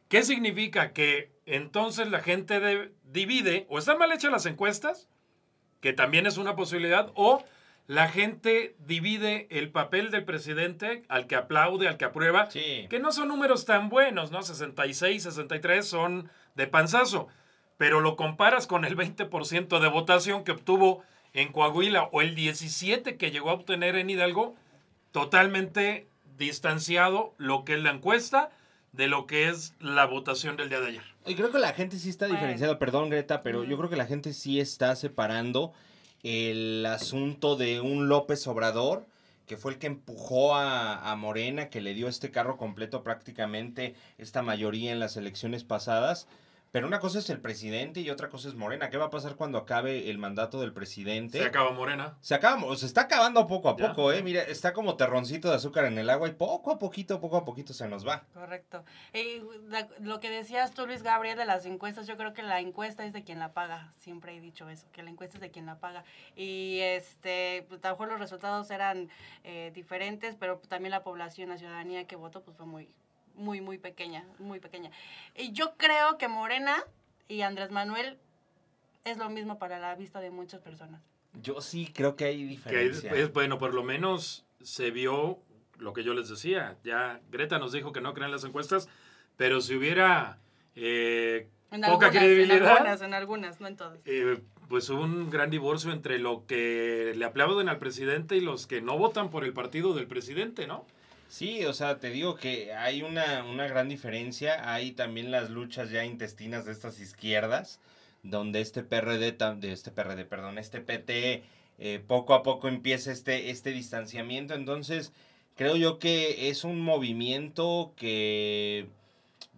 ¿Qué 0.08 0.22
significa? 0.22 0.92
Que 0.92 1.31
entonces 1.46 2.08
la 2.08 2.20
gente 2.20 2.92
divide, 3.04 3.66
o 3.68 3.78
están 3.78 3.98
mal 3.98 4.12
hechas 4.12 4.30
las 4.30 4.46
encuestas, 4.46 5.08
que 5.80 5.92
también 5.92 6.26
es 6.26 6.38
una 6.38 6.54
posibilidad, 6.54 7.10
o 7.14 7.44
la 7.86 8.08
gente 8.08 8.76
divide 8.78 9.48
el 9.50 9.70
papel 9.70 10.10
del 10.10 10.24
presidente 10.24 11.02
al 11.08 11.26
que 11.26 11.34
aplaude, 11.34 11.88
al 11.88 11.96
que 11.96 12.04
aprueba, 12.04 12.48
que 12.48 13.00
no 13.00 13.10
son 13.10 13.28
números 13.28 13.64
tan 13.64 13.88
buenos, 13.88 14.30
¿no? 14.30 14.42
66, 14.42 15.24
63 15.24 15.86
son 15.86 16.30
de 16.54 16.68
panzazo, 16.68 17.28
pero 17.76 18.00
lo 18.00 18.14
comparas 18.14 18.68
con 18.68 18.84
el 18.84 18.96
20% 18.96 19.80
de 19.80 19.88
votación 19.88 20.44
que 20.44 20.52
obtuvo 20.52 21.02
en 21.32 21.50
Coahuila 21.50 22.04
o 22.12 22.22
el 22.22 22.34
17 22.34 23.16
que 23.16 23.30
llegó 23.32 23.50
a 23.50 23.54
obtener 23.54 23.96
en 23.96 24.10
Hidalgo, 24.10 24.54
totalmente 25.10 26.06
distanciado 26.38 27.34
lo 27.38 27.64
que 27.64 27.74
es 27.74 27.82
la 27.82 27.90
encuesta 27.90 28.50
de 28.92 29.06
lo 29.08 29.26
que 29.26 29.48
es 29.48 29.74
la 29.80 30.06
votación 30.06 30.56
del 30.56 30.68
día 30.68 30.80
de 30.80 30.88
ayer. 30.88 31.02
Y 31.26 31.34
creo 31.34 31.50
que 31.50 31.58
la 31.58 31.72
gente 31.72 31.98
sí 31.98 32.08
está 32.10 32.26
Bueno. 32.26 32.38
diferenciando, 32.40 32.78
perdón 32.78 33.10
Greta, 33.10 33.42
pero 33.42 33.64
yo 33.64 33.76
creo 33.78 33.88
que 33.90 33.96
la 33.96 34.06
gente 34.06 34.32
sí 34.32 34.60
está 34.60 34.94
separando 34.96 35.72
el 36.22 36.84
asunto 36.86 37.56
de 37.56 37.80
un 37.80 38.08
López 38.08 38.46
Obrador, 38.46 39.06
que 39.46 39.56
fue 39.56 39.72
el 39.72 39.78
que 39.78 39.86
empujó 39.88 40.54
a, 40.54 41.10
a 41.10 41.16
Morena, 41.16 41.68
que 41.68 41.80
le 41.80 41.94
dio 41.94 42.06
este 42.08 42.30
carro 42.30 42.56
completo 42.56 43.02
prácticamente 43.02 43.94
esta 44.18 44.42
mayoría 44.42 44.92
en 44.92 45.00
las 45.00 45.16
elecciones 45.16 45.64
pasadas. 45.64 46.28
Pero 46.72 46.86
una 46.86 47.00
cosa 47.00 47.18
es 47.18 47.28
el 47.28 47.38
presidente 47.38 48.00
y 48.00 48.08
otra 48.08 48.30
cosa 48.30 48.48
es 48.48 48.54
Morena. 48.54 48.88
¿Qué 48.88 48.96
va 48.96 49.04
a 49.04 49.10
pasar 49.10 49.36
cuando 49.36 49.58
acabe 49.58 50.08
el 50.08 50.16
mandato 50.16 50.58
del 50.58 50.72
presidente? 50.72 51.36
Se 51.38 51.44
acaba 51.44 51.70
Morena. 51.72 52.16
Se 52.22 52.34
acaba, 52.34 52.74
se 52.76 52.86
está 52.86 53.02
acabando 53.02 53.46
poco 53.46 53.68
a 53.68 53.76
Ya. 53.76 53.88
poco, 53.88 54.10
¿eh? 54.10 54.22
Mira, 54.22 54.40
está 54.42 54.72
como 54.72 54.96
terroncito 54.96 55.50
de 55.50 55.56
azúcar 55.56 55.84
en 55.84 55.98
el 55.98 56.08
agua 56.08 56.28
y 56.28 56.32
poco 56.32 56.70
a 56.72 56.78
poquito, 56.78 57.20
poco 57.20 57.36
a 57.36 57.44
poquito 57.44 57.74
se 57.74 57.86
nos 57.88 58.08
va. 58.08 58.24
Correcto. 58.32 58.84
Y 59.12 59.42
la- 59.68 59.86
lo 60.00 60.18
que 60.18 60.30
decías 60.30 60.72
tú, 60.72 60.86
Luis 60.86 61.02
Gabriel, 61.02 61.36
de 61.36 61.44
las 61.44 61.66
encuestas, 61.66 62.06
yo 62.06 62.16
creo 62.16 62.32
que 62.32 62.42
la 62.42 62.58
encuesta 62.60 63.04
es 63.04 63.12
de 63.12 63.22
quien 63.22 63.38
la 63.38 63.52
paga. 63.52 63.92
Siempre 63.98 64.34
he 64.34 64.40
dicho 64.40 64.70
eso, 64.70 64.86
que 64.92 65.02
la 65.02 65.10
encuesta 65.10 65.36
es 65.36 65.42
de 65.42 65.50
quien 65.50 65.66
la 65.66 65.78
paga. 65.78 66.04
Y 66.36 66.78
este, 66.80 67.66
pues, 67.68 67.84
a 67.84 67.88
lo 67.88 67.94
mejor 67.96 68.08
los 68.08 68.18
resultados 68.18 68.70
eran 68.70 69.10
eh, 69.44 69.72
diferentes, 69.74 70.36
pero 70.40 70.56
también 70.68 70.90
la 70.92 71.02
población, 71.02 71.50
la 71.50 71.58
ciudadanía 71.58 72.06
que 72.06 72.16
votó, 72.16 72.42
pues 72.42 72.56
fue 72.56 72.64
muy, 72.64 72.88
muy, 73.34 73.60
muy 73.60 73.78
pequeña, 73.78 74.24
muy 74.38 74.60
pequeña. 74.60 74.90
Y 75.36 75.52
yo 75.52 75.74
creo 75.76 76.18
que 76.18 76.28
Morena 76.28 76.76
y 77.28 77.42
Andrés 77.42 77.70
Manuel 77.70 78.18
es 79.04 79.16
lo 79.18 79.30
mismo 79.30 79.58
para 79.58 79.78
la 79.78 79.94
vista 79.94 80.20
de 80.20 80.30
muchas 80.30 80.60
personas. 80.60 81.00
Yo 81.42 81.60
sí 81.60 81.90
creo 81.92 82.14
que 82.16 82.24
hay 82.26 82.38
Que 82.38 82.44
diferencia. 82.46 83.12
es, 83.14 83.32
bueno, 83.32 83.58
por 83.58 83.74
lo 83.74 83.82
menos 83.82 84.44
se 84.62 84.90
vio 84.90 85.38
lo 85.78 85.92
que 85.92 86.04
yo 86.04 86.14
les 86.14 86.28
decía. 86.28 86.76
Ya 86.84 87.20
Greta 87.30 87.58
nos 87.58 87.72
dijo 87.72 87.92
que 87.92 88.00
no 88.00 88.14
crean 88.14 88.30
las 88.30 88.44
encuestas, 88.44 88.88
pero 89.36 89.60
si 89.60 89.74
hubiera 89.74 90.38
eh, 90.76 91.48
En 91.70 91.80
poca 91.80 92.06
algunas, 92.06 92.10
credibilidad, 92.10 92.56
En 92.58 92.66
algunas, 92.68 93.02
en 93.02 93.14
algunas, 93.14 93.60
no 93.60 93.68
en 93.68 93.76
todas. 93.76 94.00
eh, 94.04 94.40
pues 94.68 94.88
hubo 94.88 95.02
un 95.02 95.28
gran 95.28 95.50
divorcio 95.50 95.92
entre 95.92 96.18
lo 96.18 96.46
que 96.46 97.12
le 97.14 97.24
aplauden 97.26 97.68
al 97.68 97.78
presidente 97.78 98.36
y 98.36 98.40
los 98.40 98.66
que 98.66 98.80
no 98.80 98.96
votan 98.96 99.28
por 99.30 99.44
el 99.44 99.52
partido 99.52 99.92
del 99.92 100.06
presidente, 100.06 100.66
¿no? 100.66 100.86
Sí, 101.32 101.64
o 101.64 101.72
sea, 101.72 101.98
te 101.98 102.10
digo 102.10 102.34
que 102.34 102.74
hay 102.74 103.00
una, 103.00 103.42
una 103.44 103.66
gran 103.66 103.88
diferencia. 103.88 104.70
Hay 104.70 104.92
también 104.92 105.30
las 105.30 105.48
luchas 105.48 105.90
ya 105.90 106.04
intestinas 106.04 106.66
de 106.66 106.72
estas 106.72 107.00
izquierdas, 107.00 107.80
donde 108.22 108.60
este 108.60 108.82
PRD, 108.82 109.32
de 109.32 109.72
este 109.72 109.90
perdón, 109.92 110.58
este 110.58 110.82
PT, 110.82 111.42
eh, 111.78 112.04
poco 112.06 112.34
a 112.34 112.42
poco 112.42 112.68
empieza 112.68 113.10
este, 113.12 113.48
este 113.48 113.70
distanciamiento. 113.70 114.52
Entonces, 114.52 115.14
creo 115.56 115.74
yo 115.76 115.98
que 115.98 116.50
es 116.50 116.64
un 116.64 116.82
movimiento 116.82 117.94
que, 117.96 118.88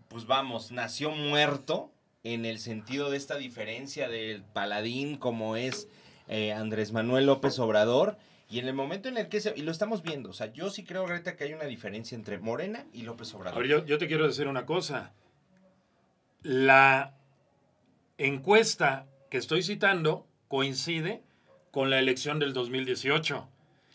pues 0.07 0.27
vamos, 0.27 0.71
nació 0.71 1.11
muerto 1.11 1.91
en 2.23 2.45
el 2.45 2.61
sentido 2.61 3.11
de 3.11 3.17
esta 3.17 3.37
diferencia 3.37 4.09
del 4.09 4.45
paladín 4.45 5.17
como 5.17 5.57
es 5.57 5.89
eh, 6.29 6.53
Andrés 6.53 6.93
Manuel 6.93 7.27
López 7.27 7.59
Obrador. 7.59 8.17
Y 8.49 8.59
en 8.59 8.69
el 8.69 8.75
momento 8.75 9.09
en 9.09 9.17
el 9.17 9.29
que 9.29 9.41
se... 9.41 9.53
Y 9.57 9.63
lo 9.63 9.73
estamos 9.73 10.03
viendo. 10.03 10.31
O 10.31 10.33
sea, 10.33 10.53
yo 10.53 10.71
sí 10.71 10.85
creo, 10.85 11.07
Greta, 11.07 11.37
que 11.37 11.45
hay 11.45 11.55
una 11.55 11.65
diferencia 11.65 12.15
entre 12.15 12.39
Morena 12.39 12.85
y 12.93 13.03
López 13.03 13.33
A 13.33 13.37
Obrador. 13.39 13.61
ver, 13.63 13.71
yo, 13.71 13.85
yo 13.87 13.99
te 13.99 14.07
quiero 14.07 14.27
decir 14.27 14.47
una 14.49 14.67
cosa. 14.67 15.13
La 16.43 17.15
encuesta 18.19 19.07
que 19.31 19.39
estoy 19.39 19.63
citando 19.63 20.27
coincide 20.49 21.23
con 21.71 21.91
la 21.91 21.99
elección 21.99 22.39
del 22.39 22.53
2018. 22.53 23.49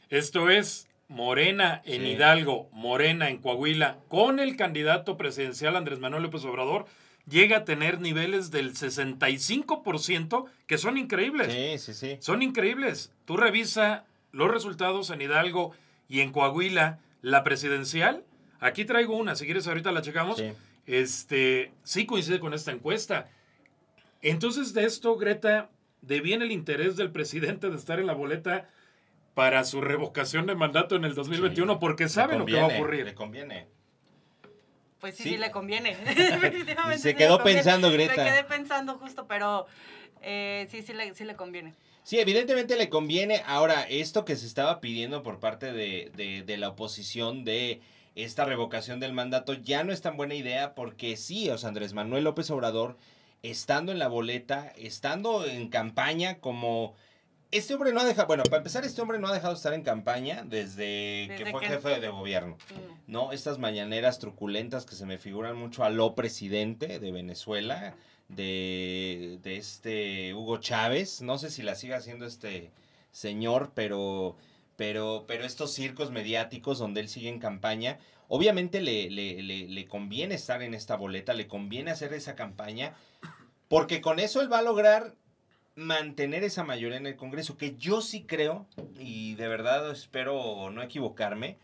Esto 0.10 0.50
es 0.50 0.88
Morena 1.08 1.82
en 1.86 2.02
Sí. 2.02 2.08
Hidalgo, 2.10 2.70
Morena 2.72 3.30
en 3.30 3.38
Coahuila, 3.38 4.00
con 4.10 4.40
el 4.40 4.56
candidato 4.58 5.16
presidencial 5.18 5.76
Andrés 5.76 6.00
Manuel 6.00 6.24
López 6.24 6.44
Obrador, 6.46 6.86
llega 7.28 7.58
a 7.58 7.66
tener 7.66 8.02
niveles 8.02 8.52
del 8.52 8.74
65% 8.74 10.46
que 10.68 10.78
son 10.78 10.98
increíbles. 10.98 11.52
Sí, 11.54 11.78
sí, 11.78 11.94
sí. 11.94 12.18
Son 12.20 12.42
increíbles. 12.42 13.14
Tú 13.26 13.38
revisa 13.38 14.06
los 14.32 14.52
resultados 14.52 15.10
en 15.10 15.22
Hidalgo 15.22 15.74
y 16.08 16.22
en 16.22 16.32
Coahuila, 16.32 17.00
la 17.22 17.44
presidencial. 17.44 18.24
Aquí 18.60 18.86
traigo 18.86 19.16
una, 19.16 19.36
si 19.36 19.46
quieres 19.46 19.68
ahorita 19.68 19.92
la 19.92 20.02
checamos. 20.02 20.38
Sí. 20.38 20.52
Este, 20.86 21.72
sí 21.84 22.06
coincide 22.06 22.40
con 22.40 22.54
esta 22.54 22.72
encuesta. 22.72 23.30
Entonces, 24.22 24.74
de 24.74 24.86
esto, 24.86 25.16
Greta, 25.18 25.70
deviene 26.02 26.46
el 26.46 26.52
interés 26.52 26.96
del 26.98 27.12
presidente 27.12 27.70
de 27.70 27.76
estar 27.76 28.00
en 28.00 28.08
la 28.08 28.14
boleta 28.14 28.68
para 29.34 29.64
su 29.64 29.80
revocación 29.82 30.46
de 30.48 30.56
mandato 30.56 30.96
en 30.96 31.06
el 31.06 31.14
2021, 31.16 31.74
Sí. 31.74 31.78
porque 31.80 32.10
sabe 32.10 32.38
lo 32.38 32.46
que 32.46 32.54
va 32.56 32.64
a 32.64 32.68
ocurrir. 32.68 33.06
Le 33.06 33.14
conviene. 33.16 33.68
Pues 35.00 35.16
sí, 35.16 35.24
Sí. 35.24 35.30
sí, 35.30 35.38
le 35.38 35.52
conviene. 35.52 35.96
Definitivamente 36.06 36.98
Se 37.00 37.12
sí 37.12 37.16
quedó 37.16 37.42
pensando, 37.42 37.90
Greta. 37.92 38.22
Me 38.22 38.30
quedé 38.30 38.44
pensando 38.44 38.96
justo, 38.98 39.28
pero 39.28 39.66
eh, 40.22 40.68
sí, 40.70 40.82
sí 40.82 40.92
le, 40.94 41.14
sí 41.16 41.24
le 41.24 41.36
conviene. 41.36 41.74
Sí, 42.10 42.18
evidentemente 42.20 42.76
le 42.76 42.90
conviene. 42.90 43.44
Ahora, 43.46 43.84
esto 43.84 44.26
que 44.26 44.36
se 44.36 44.48
estaba 44.48 44.82
pidiendo 44.82 45.22
por 45.22 45.40
parte 45.40 45.72
de, 45.72 46.12
de- 46.16 46.42
de 46.42 46.58
la 46.58 46.70
oposición 46.70 47.44
de 47.46 47.82
esta 48.16 48.46
revocación 48.46 49.00
del 49.00 49.14
mandato 49.14 49.54
ya 49.54 49.84
no 49.84 49.94
es 49.94 50.02
tan 50.02 50.18
buena 50.18 50.34
idea 50.34 50.74
porque 50.74 51.18
sí, 51.18 51.52
o 51.52 51.58
sea, 51.60 51.70
Andrés 51.70 51.94
Manuel 51.94 52.24
López 52.24 52.50
Obrador, 52.50 52.98
estando 53.44 53.92
en 53.92 54.00
la 54.00 54.08
boleta, 54.08 54.74
estando 54.76 55.46
en 55.46 55.70
campaña 55.70 56.40
como... 56.40 56.96
Este 57.52 57.76
hombre 57.76 57.94
no 57.94 58.00
ha 58.00 58.06
dejado, 58.06 58.26
bueno, 58.26 58.42
para 58.46 58.58
empezar, 58.58 58.84
este 58.86 59.02
hombre 59.04 59.20
no 59.20 59.28
ha 59.28 59.32
dejado 59.34 59.54
de 59.54 59.58
estar 59.58 59.76
en 59.76 59.84
campaña 59.84 60.44
desde, 60.48 61.30
que 61.38 61.46
fue 61.52 61.62
que- 61.62 61.68
jefe 61.68 62.00
de 62.00 62.10
gobierno. 62.10 62.56
Mm. 62.72 63.12
¿no? 63.12 63.32
Estas 63.34 63.60
mañaneras 63.60 64.18
truculentas 64.18 64.88
que 64.88 64.96
se 64.96 65.06
me 65.06 65.20
figuran 65.20 65.56
mucho 65.56 65.84
a 65.84 65.92
lo 65.92 66.16
presidente 66.16 66.98
de 66.98 67.12
Venezuela, 67.12 67.94
de, 68.30 69.40
de 69.44 69.58
este 69.58 70.34
Hugo 70.34 70.58
Chávez. 70.58 71.22
No 71.22 71.38
sé 71.38 71.50
si 71.50 71.62
la 71.62 71.76
siga 71.76 71.98
haciendo 71.98 72.26
este 72.26 72.72
señor, 73.12 73.72
pero, 73.76 74.38
pero, 74.78 75.26
pero 75.28 75.44
estos 75.44 75.74
circos 75.74 76.12
mediáticos 76.12 76.80
donde 76.80 77.02
él 77.02 77.10
sigue 77.10 77.30
en 77.30 77.40
campaña, 77.40 78.00
obviamente 78.28 78.82
le, 78.82 79.10
le, 79.10 79.42
le, 79.44 79.68
le 79.68 79.88
conviene 79.88 80.36
estar 80.36 80.62
en 80.62 80.74
esta 80.74 80.96
boleta, 80.96 81.34
le 81.34 81.48
conviene 81.48 81.92
hacer 81.92 82.14
esa 82.14 82.36
campaña, 82.36 82.94
porque 83.68 84.00
con 84.00 84.20
eso 84.20 84.42
él 84.42 84.52
va 84.52 84.60
a 84.60 84.64
lograr 84.64 85.16
mantener 85.76 86.44
esa 86.44 86.64
mayoría 86.64 86.98
en 86.98 87.08
el 87.08 87.16
Congreso, 87.16 87.58
que 87.58 87.76
yo 87.78 88.02
sí 88.02 88.24
creo, 88.24 88.68
y 89.00 89.36
de 89.36 89.48
verdad 89.48 89.90
espero 89.92 90.70
no 90.72 90.82
equivocarme, 90.82 91.58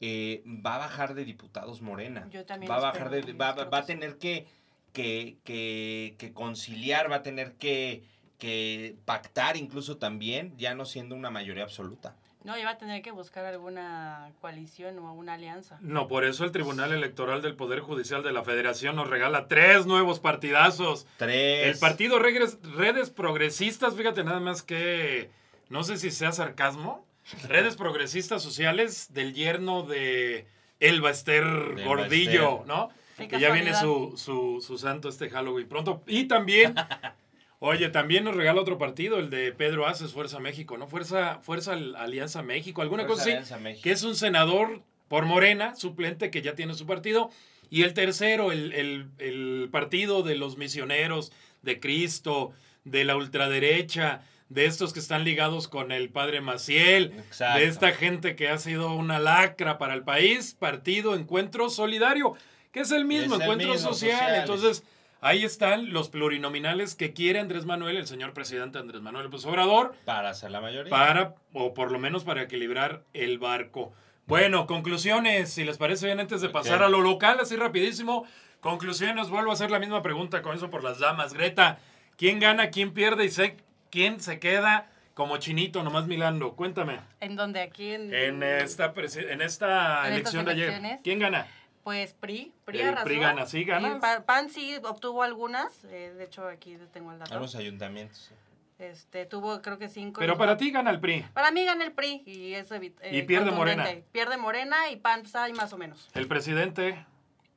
eh, 0.00 0.42
va 0.46 0.76
a 0.76 0.78
bajar 0.78 1.14
de 1.14 1.24
diputados 1.24 1.82
Morena. 1.82 2.28
Yo 2.30 2.44
también 2.44 2.70
Va 2.70 2.76
a 2.76 2.80
bajar 2.80 3.10
de, 3.10 3.32
va, 3.32 3.52
va 3.52 3.78
a 3.78 3.84
tener 3.84 4.16
que, 4.18 4.46
que, 4.92 5.36
que, 5.44 6.14
que 6.18 6.32
conciliar, 6.32 7.10
va 7.10 7.16
a 7.16 7.22
tener 7.22 7.54
que, 7.54 8.02
que 8.38 8.96
pactar 9.04 9.56
incluso 9.56 9.96
también, 9.96 10.54
ya 10.56 10.74
no 10.74 10.84
siendo 10.84 11.14
una 11.14 11.30
mayoría 11.30 11.64
absoluta. 11.64 12.16
No, 12.44 12.56
iba 12.56 12.70
a 12.70 12.78
tener 12.78 13.02
que 13.02 13.10
buscar 13.10 13.44
alguna 13.44 14.30
coalición 14.40 14.98
o 15.00 15.12
una 15.12 15.34
alianza. 15.34 15.76
No, 15.82 16.06
por 16.08 16.24
eso 16.24 16.44
el 16.44 16.52
Tribunal 16.52 16.92
Electoral 16.92 17.42
del 17.42 17.56
Poder 17.56 17.80
Judicial 17.80 18.22
de 18.22 18.32
la 18.32 18.44
Federación 18.44 18.96
nos 18.96 19.10
regala 19.10 19.48
tres 19.48 19.86
nuevos 19.86 20.20
partidazos. 20.20 21.06
Tres. 21.18 21.66
El 21.66 21.78
partido 21.78 22.18
Regres- 22.20 22.58
Redes 22.76 23.10
Progresistas, 23.10 23.96
fíjate 23.96 24.22
nada 24.24 24.40
más 24.40 24.62
que, 24.62 25.30
no 25.68 25.82
sé 25.82 25.98
si 25.98 26.10
sea 26.10 26.30
sarcasmo, 26.32 27.04
Redes 27.48 27.76
Progresistas 27.76 28.40
Sociales 28.40 29.12
del 29.12 29.34
yerno 29.34 29.82
de 29.82 30.46
Elba 30.80 31.10
Ester 31.10 31.44
De 31.44 31.82
Elba 31.82 31.84
Gordillo, 31.84 32.52
Ester. 32.60 32.66
¿no? 32.68 32.88
Que 33.26 33.40
ya 33.40 33.50
viene 33.52 33.74
su, 33.74 34.14
su, 34.16 34.60
su 34.64 34.78
santo 34.78 35.08
este 35.08 35.28
Halloween 35.30 35.66
pronto. 35.68 36.02
Y 36.06 36.24
también, 36.24 36.74
oye, 37.58 37.88
también 37.88 38.24
nos 38.24 38.36
regala 38.36 38.60
otro 38.60 38.78
partido, 38.78 39.18
el 39.18 39.30
de 39.30 39.52
Pedro 39.52 39.86
Aces, 39.86 40.12
Fuerza 40.12 40.38
México, 40.38 40.76
¿no? 40.78 40.86
Fuerza, 40.86 41.38
Fuerza 41.42 41.72
Alianza 41.72 42.42
México, 42.42 42.82
alguna 42.82 43.04
Fuerza 43.06 43.24
cosa 43.24 43.56
así 43.56 43.80
que 43.82 43.90
es 43.90 44.02
un 44.04 44.14
senador 44.14 44.82
por 45.08 45.24
Morena, 45.24 45.74
suplente 45.74 46.30
que 46.30 46.42
ya 46.42 46.54
tiene 46.54 46.74
su 46.74 46.86
partido. 46.86 47.30
Y 47.70 47.82
el 47.82 47.92
tercero, 47.94 48.52
el, 48.52 48.72
el- 48.72 49.08
el 49.18 49.68
partido 49.70 50.22
de 50.22 50.36
los 50.36 50.56
misioneros 50.56 51.32
de 51.62 51.80
Cristo, 51.80 52.52
de 52.84 53.04
la 53.04 53.16
ultraderecha, 53.16 54.22
de 54.48 54.64
estos 54.64 54.94
que 54.94 55.00
están 55.00 55.24
ligados 55.24 55.68
con 55.68 55.92
el 55.92 56.08
padre 56.08 56.40
Maciel, 56.40 57.12
Exacto. 57.18 57.58
de 57.58 57.66
esta 57.66 57.92
gente 57.92 58.34
que 58.36 58.48
ha 58.48 58.56
sido 58.56 58.94
una 58.94 59.18
lacra 59.18 59.76
para 59.76 59.92
el 59.92 60.02
país, 60.04 60.56
partido 60.58 61.14
Encuentro 61.14 61.68
Solidario, 61.68 62.34
que 62.72 62.80
es 62.80 62.90
el 62.92 63.04
mismo, 63.04 63.34
Es 63.34 63.40
el 63.40 63.42
Encuentro 63.42 63.68
mismo, 63.72 63.88
social. 63.92 64.12
sociales. 64.12 64.40
Entonces, 64.40 64.84
ahí 65.20 65.44
están 65.44 65.92
los 65.92 66.08
plurinominales 66.08 66.94
que 66.94 67.12
quiere 67.12 67.38
Andrés 67.40 67.64
Manuel, 67.64 67.96
el 67.96 68.06
señor 68.06 68.32
presidente 68.34 68.78
Andrés 68.78 69.00
Manuel 69.02 69.24
López 69.24 69.44
Obrador, 69.46 69.94
Para 70.04 70.32
ser 70.34 70.50
la 70.50 70.60
mayoría. 70.60 70.90
para, 70.90 71.34
o 71.54 71.74
por 71.74 71.90
lo 71.90 71.98
menos 71.98 72.24
para 72.24 72.42
equilibrar 72.42 73.02
el 73.14 73.38
barco. 73.38 73.92
Bueno, 74.26 74.66
conclusiones, 74.66 75.50
si 75.52 75.64
les 75.64 75.78
parece 75.78 76.06
bien, 76.06 76.20
antes 76.20 76.40
de 76.42 76.50
pasar 76.50 76.82
a 76.82 76.88
lo 76.88 77.00
local, 77.00 77.38
así 77.40 77.56
rapidísimo. 77.56 78.26
Conclusiones, 78.60 79.30
vuelvo 79.30 79.50
a 79.50 79.54
hacer 79.54 79.70
la 79.70 79.78
misma 79.78 80.02
pregunta 80.02 80.42
con 80.42 80.54
eso 80.54 80.68
por 80.68 80.82
las 80.84 80.98
damas. 80.98 81.32
Greta, 81.32 81.78
¿quién 82.16 82.38
gana, 82.40 82.70
quién 82.70 82.92
pierde 82.92 83.24
y 83.24 83.30
sé 83.30 83.56
quién 83.90 84.20
se 84.20 84.38
queda 84.38 84.90
como 85.14 85.38
chinito, 85.38 85.82
nomás 85.82 86.06
milando? 86.06 86.54
Cuéntame. 86.56 87.00
¿En 87.20 87.36
donde 87.36 87.60
Aquí 87.62 87.92
en... 87.92 88.12
En 88.12 88.42
esta, 88.42 88.92
en 88.94 89.40
esta 89.40 90.06
¿En 90.08 90.12
elección 90.14 90.44
de 90.44 90.52
ayer? 90.52 90.98
¿quién 91.02 91.18
gana? 91.20 91.46
Pues 91.88 92.12
PRI, 92.12 92.52
PRI 92.66 92.80
El 92.82 92.88
arrasó. 92.88 93.04
PRI 93.06 93.18
gana, 93.18 93.46
sí, 93.46 93.64
gana. 93.64 93.98
PAN 94.26 94.50
sí 94.50 94.76
obtuvo 94.84 95.22
algunas, 95.22 95.84
eh, 95.84 96.12
de 96.18 96.24
hecho 96.24 96.46
aquí 96.46 96.76
tengo 96.92 97.12
el 97.12 97.18
dato. 97.18 97.34
A 97.34 97.38
los 97.40 97.54
ayuntamientos. 97.54 98.30
Este, 98.78 99.24
tuvo 99.24 99.62
creo 99.62 99.78
que 99.78 99.88
cinco. 99.88 100.20
Pero 100.20 100.36
para 100.36 100.58
ti 100.58 100.70
gana 100.70 100.90
el 100.90 101.00
PRI. 101.00 101.24
Para 101.32 101.50
mí 101.50 101.64
gana 101.64 101.86
el 101.86 101.92
PRI 101.92 102.24
y 102.26 102.52
es 102.52 102.70
evi- 102.72 102.92
Y 103.10 103.20
eh, 103.20 103.22
pierde. 103.22 103.52
Morena. 103.52 103.86
Pierde 104.12 104.36
Morena 104.36 104.90
y 104.90 104.96
PAN 104.96 105.22
pues, 105.22 105.34
hay 105.34 105.54
más 105.54 105.72
o 105.72 105.78
menos. 105.78 106.10
El 106.12 106.28
presidente 106.28 107.06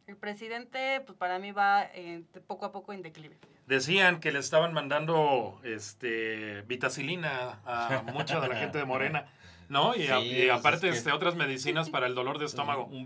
El 0.07 0.15
presidente, 0.15 1.01
pues 1.05 1.17
para 1.17 1.37
mí 1.37 1.51
va 1.51 1.83
eh, 1.93 2.23
poco 2.47 2.65
a 2.65 2.71
poco 2.71 2.93
en 2.93 3.01
declive. 3.01 3.35
decían 3.67 4.21
que 4.21 4.31
le 4.31 4.39
estaban 4.39 4.71
mandando 4.71 5.59
este 5.65 6.61
vitacilina 6.61 7.59
a 7.65 8.01
mucha 8.13 8.39
de 8.39 8.47
la 8.47 8.55
gente 8.55 8.77
de 8.77 8.85
Morena, 8.85 9.25
¿no? 9.71 9.95
Y, 9.95 10.07
a- 10.07 10.19
Sí, 10.19 10.25
y 10.27 10.49
aparte 10.49 10.87
es 10.89 10.93
que- 10.93 10.97
este, 10.99 11.11
otras 11.13 11.35
medicinas 11.35 11.89
para 11.89 12.05
el 12.05 12.13
dolor 12.13 12.37
de 12.39 12.45
estómago. 12.45 12.85
Un 12.85 12.97
un 13.01 13.05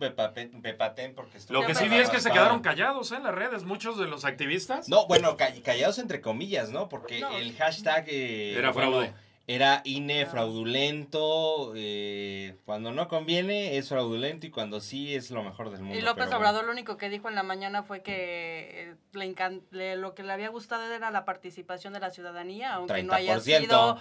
bepatén 0.62 1.13
porque 1.15 1.38
Lo 1.50 1.65
que 1.65 1.75
sí 1.75 1.88
vi 1.88 1.98
es 1.98 2.10
que 2.10 2.19
se 2.19 2.31
quedaron 2.31 2.62
callados 2.62 3.12
¿eh? 3.12 3.17
en 3.17 3.24
las 3.24 3.36
redes, 3.36 3.63
muchos 3.63 3.98
de 4.00 4.07
los 4.07 4.25
activistas. 4.25 4.89
No, 4.89 5.05
bueno, 5.07 5.38
ca- 5.38 5.53
callados 5.63 6.00
entre 6.00 6.22
comillas, 6.22 6.72
¿no? 6.72 6.89
Porque 6.89 7.19
No. 7.19 7.38
el 7.38 7.55
hashtag... 7.55 8.05
eh, 8.07 8.55
Era 8.57 8.72
bueno, 8.72 8.91
fraude. 8.91 9.13
Era 9.48 9.81
INE 9.86 10.25
fraudulento, 10.25 11.74
eh, 11.75 12.55
cuando 12.65 12.91
no 12.91 13.07
conviene 13.07 13.77
es 13.77 13.89
fraudulento 13.89 14.48
y 14.48 14.50
cuando 14.50 14.79
sí 14.81 15.13
es 15.13 15.29
lo 15.29 15.43
mejor 15.43 15.69
del 15.69 15.81
mundo. 15.81 15.95
Y 15.98 16.01
López 16.01 16.25
pero 16.25 16.38
Obrador 16.38 16.65
lo 16.65 16.72
único 16.72 16.98
que 16.98 17.10
dijo 17.10 17.29
en 17.29 17.36
la 17.36 17.43
mañana 17.43 17.84
fue 17.84 18.01
que 18.01 18.89
eh, 18.91 18.95
le 19.13 19.25
encan- 19.36 19.62
le- 19.69 19.98
lo 19.98 20.15
que 20.15 20.24
le 20.24 20.34
había 20.34 20.50
gustado 20.50 20.91
era 20.91 21.12
la 21.12 21.25
participación 21.25 21.93
de 21.93 22.00
la 22.00 22.10
ciudadanía, 22.10 22.74
aunque 22.74 23.03
no 23.03 23.13
haya 23.13 23.36
30%. 23.38 23.60
sido 23.62 24.00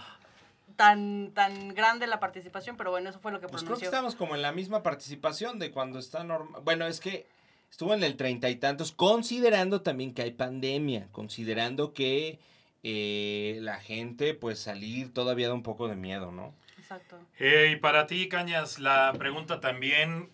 tan, 0.77 1.33
tan 1.35 1.75
grande 1.75 2.07
la 2.07 2.21
participación, 2.21 2.77
pero 2.77 2.91
bueno, 2.91 3.11
eso 3.11 3.21
fue 3.21 3.33
lo 3.33 3.41
que 3.41 3.49
Pues 3.49 3.63
creo 3.63 3.75
que 3.77 3.81
pronunció. 3.81 3.89
estamos 3.89 4.15
como 4.15 4.35
en 4.35 4.43
la 4.43 4.53
misma 4.53 4.83
participación 4.83 5.59
de 5.59 5.71
cuando 5.71 5.99
está 5.99 6.25
normal. 6.25 6.63
Bueno, 6.65 6.87
es 6.87 7.01
que 7.01 7.27
estuvo 7.71 7.95
en 7.95 8.03
el 8.05 8.17
treinta 8.17 8.49
y 8.51 8.57
tantos, 8.57 8.93
considerando 8.93 9.83
también 9.83 10.15
que 10.15 10.23
hay 10.23 10.31
pandemia, 10.33 11.09
considerando 11.13 11.93
que 11.93 12.39
eh, 12.83 13.59
la 13.63 13.81
gente, 13.81 14.35
pues 14.35 14.59
salir 14.59 15.13
todavía 15.13 15.49
da 15.49 15.55
un 15.55 15.63
poco 15.63 15.89
de 15.89 15.97
miedo, 15.97 16.31
¿no? 16.33 16.55
Exacto. 16.79 17.19
Eh, 17.39 17.71
y 17.73 17.77
para 17.77 18.07
ti, 18.07 18.29
Cañas, 18.29 18.79
la 18.79 19.13
pregunta 19.19 19.59
también, 19.61 20.29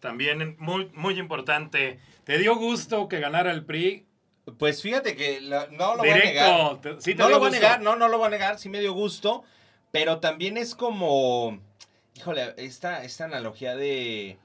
también 0.00 0.56
muy, 0.58 0.90
muy 0.94 1.18
importante. 1.18 2.00
¿Te 2.24 2.38
dio 2.38 2.56
gusto 2.56 3.06
que 3.08 3.20
ganara 3.20 3.52
el 3.52 3.64
PRI? 3.66 4.06
Pues 4.58 4.80
fíjate 4.82 5.14
que 5.14 5.40
la- 5.42 5.66
no 5.70 5.92
lo 5.94 5.98
voy 5.98 6.08
a 6.10 6.14
negar. 6.16 6.46
Directo. 6.46 6.78
te- 6.96 7.00
sí 7.02 7.14
te 7.14 7.22
no 7.22 7.28
lo 7.28 7.38
voy 7.38 7.48
a 7.48 7.50
negar, 7.50 7.82
no, 7.82 7.96
no 7.96 8.08
lo 8.08 8.16
voy 8.18 8.28
a 8.28 8.30
negar, 8.30 8.58
sí 8.58 8.68
me 8.70 8.80
dio 8.80 8.94
gusto, 8.94 9.44
pero 9.90 10.18
también 10.20 10.56
es 10.56 10.74
como, 10.74 11.58
híjole, 12.14 12.54
esta, 12.56 13.02
esta 13.04 13.24
analogía 13.24 13.74
de, 13.76 14.38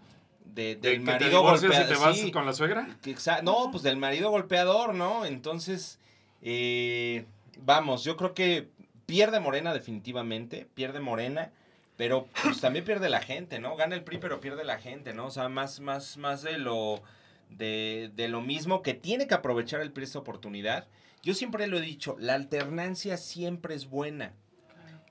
de- 0.46 0.76
¿De 0.76 0.90
del 0.92 1.02
marido 1.02 1.42
golpeador. 1.42 1.88
te 1.88 1.96
vas 1.96 2.18
sí, 2.18 2.32
con 2.32 2.46
la 2.46 2.54
suegra? 2.54 2.88
que 3.02 3.16
no, 3.44 3.70
pues 3.72 3.84
del 3.84 3.98
marido 3.98 4.30
golpeador, 4.32 4.94
¿no? 4.94 5.26
Entonces, 5.26 6.00
eh, 6.42 7.26
vamos, 7.60 8.04
yo 8.04 8.18
creo 8.18 8.34
que 8.34 8.70
pierde 9.06 9.40
Morena 9.40 9.74
definitivamente, 9.74 10.68
pierde 10.74 11.00
Morena, 11.00 11.52
pero 11.98 12.28
pues 12.44 12.60
también 12.60 12.84
pierde 12.86 13.10
la 13.10 13.22
gente, 13.22 13.60
¿no? 13.60 13.76
Gana 13.76 13.96
el 13.96 14.04
PRI, 14.04 14.18
pero 14.18 14.42
pierde 14.42 14.64
la 14.64 14.80
gente, 14.80 15.14
¿no? 15.14 15.28
O 15.28 15.32
sea, 15.32 15.48
más, 15.50 15.80
más, 15.80 16.18
más 16.18 16.42
de 16.42 16.58
lo, 16.58 17.02
de, 17.50 18.12
de 18.16 18.28
lo 18.28 18.42
mismo 18.42 18.82
que 18.82 18.94
tiene 18.94 19.28
que 19.28 19.34
aprovechar 19.36 19.82
el 19.82 19.92
PRI 19.92 20.04
esta 20.06 20.20
oportunidad. 20.20 20.88
Yo 21.24 21.34
siempre 21.34 21.68
lo 21.68 21.78
he 21.78 21.82
dicho, 21.82 22.16
la 22.20 22.34
alternancia 22.36 23.18
siempre 23.18 23.76
es 23.76 23.90
buena. 23.90 24.34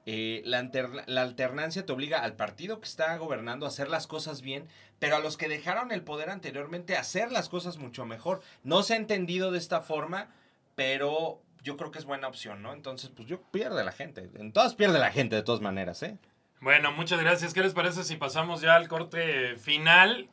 Eh, 0.07 0.43
la, 0.45 0.59
alterna- 0.59 1.05
la 1.07 1.23
alternancia 1.23 1.87
te 1.87 1.93
obliga 1.93 2.23
al 2.23 2.37
partido 2.37 2.79
que 2.79 2.87
está 2.87 3.17
gobernando 3.17 3.65
a 3.65 3.71
hacer 3.71 3.89
las 3.89 4.07
cosas 4.07 4.43
bien, 4.43 4.69
pero 4.99 5.17
a 5.17 5.21
los 5.21 5.37
que 5.37 5.49
dejaron 5.49 5.93
el 5.93 6.03
poder 6.03 6.29
anteriormente 6.31 6.97
a 6.97 7.01
hacer 7.01 7.33
las 7.33 7.49
cosas 7.49 7.79
mucho 7.79 8.05
mejor. 8.05 8.43
No 8.63 8.83
se 8.83 8.95
ha 8.95 8.97
entendido 8.97 9.51
de 9.51 9.59
esta 9.59 9.81
forma, 9.81 10.29
pero 10.75 11.41
yo 11.63 11.77
creo 11.79 11.91
que 11.91 11.99
es 11.99 12.05
buena 12.05 12.29
opción, 12.29 12.61
¿no? 12.61 12.75
Entonces, 12.75 13.11
pues 13.17 13.27
yo 13.29 13.41
pierde 13.41 13.83
la 13.85 13.93
gente. 13.93 14.29
En 14.35 14.53
todas 14.53 14.75
pierde 14.75 14.99
la 14.99 15.11
gente, 15.11 15.37
de 15.37 15.43
todas 15.43 15.63
maneras, 15.63 16.03
¿eh? 16.03 16.19
Bueno, 16.61 16.93
muchas 16.93 17.21
gracias. 17.21 17.55
¿Qué 17.55 17.63
les 17.63 17.73
parece 17.73 18.05
si 18.05 18.17
pasamos 18.17 18.61
ya 18.61 18.75
al 18.75 18.89
corte 18.89 19.57
final? 19.57 20.29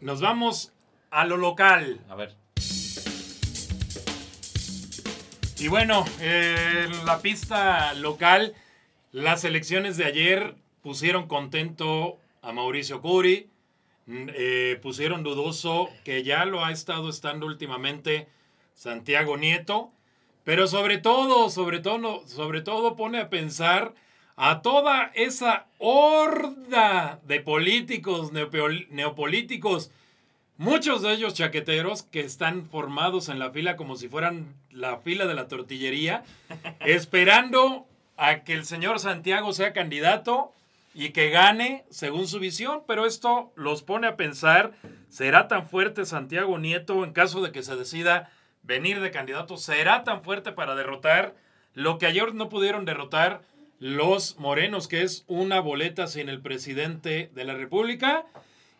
Nos 0.00 0.20
vamos 0.20 0.72
a 1.10 1.24
lo 1.24 1.36
local. 1.38 2.00
A 2.10 2.14
ver. 2.14 2.34
Y 5.58 5.68
bueno, 5.68 6.04
en 6.20 7.06
la 7.06 7.20
pista 7.20 7.94
local, 7.94 8.54
las 9.12 9.44
elecciones 9.44 9.96
de 9.96 10.04
ayer 10.04 10.54
pusieron 10.82 11.26
contento 11.28 12.18
a 12.40 12.52
Mauricio 12.52 13.00
Curi, 13.00 13.48
mm, 14.06 14.28
eh, 14.34 14.78
pusieron 14.82 15.22
dudoso 15.22 15.88
que 16.04 16.22
ya 16.22 16.44
lo 16.44 16.64
ha 16.64 16.72
estado 16.72 17.08
estando 17.08 17.46
últimamente 17.46 18.26
Santiago 18.74 19.36
Nieto, 19.36 19.90
pero 20.44 20.66
sobre 20.66 20.98
todo, 20.98 21.50
sobre 21.50 21.78
todo, 21.78 22.26
sobre 22.26 22.62
todo 22.62 22.96
pone 22.96 23.18
a 23.20 23.30
pensar 23.30 23.94
a 24.34 24.62
toda 24.62 25.12
esa 25.14 25.66
horda 25.78 27.20
de 27.24 27.40
políticos 27.40 28.32
neopol- 28.32 28.88
neopolíticos 28.88 29.90
Muchos 30.58 31.02
de 31.02 31.14
ellos 31.14 31.34
chaqueteros 31.34 32.02
que 32.04 32.20
están 32.20 32.66
formados 32.68 33.28
en 33.30 33.38
la 33.40 33.50
fila 33.50 33.74
como 33.76 33.96
si 33.96 34.06
fueran 34.08 34.54
la 34.70 34.98
fila 34.98 35.26
de 35.26 35.34
la 35.34 35.48
tortillería, 35.48 36.22
esperando 36.80 37.86
a 38.16 38.44
que 38.44 38.54
el 38.54 38.64
señor 38.64 38.98
Santiago 38.98 39.52
sea 39.52 39.72
candidato 39.72 40.52
y 40.94 41.10
que 41.10 41.30
gane 41.30 41.84
según 41.90 42.28
su 42.28 42.38
visión, 42.38 42.82
pero 42.86 43.06
esto 43.06 43.52
los 43.56 43.82
pone 43.82 44.06
a 44.06 44.16
pensar, 44.16 44.72
¿será 45.08 45.48
tan 45.48 45.68
fuerte 45.68 46.04
Santiago 46.04 46.58
Nieto 46.58 47.04
en 47.04 47.12
caso 47.12 47.40
de 47.40 47.52
que 47.52 47.62
se 47.62 47.76
decida 47.76 48.30
venir 48.62 49.00
de 49.00 49.10
candidato? 49.10 49.56
¿Será 49.56 50.04
tan 50.04 50.22
fuerte 50.22 50.52
para 50.52 50.74
derrotar 50.74 51.34
lo 51.74 51.98
que 51.98 52.06
ayer 52.06 52.34
no 52.34 52.48
pudieron 52.48 52.84
derrotar 52.84 53.42
los 53.78 54.38
morenos, 54.38 54.86
que 54.86 55.02
es 55.02 55.24
una 55.26 55.60
boleta 55.60 56.06
sin 56.06 56.28
el 56.28 56.40
presidente 56.40 57.30
de 57.34 57.44
la 57.44 57.54
República? 57.54 58.26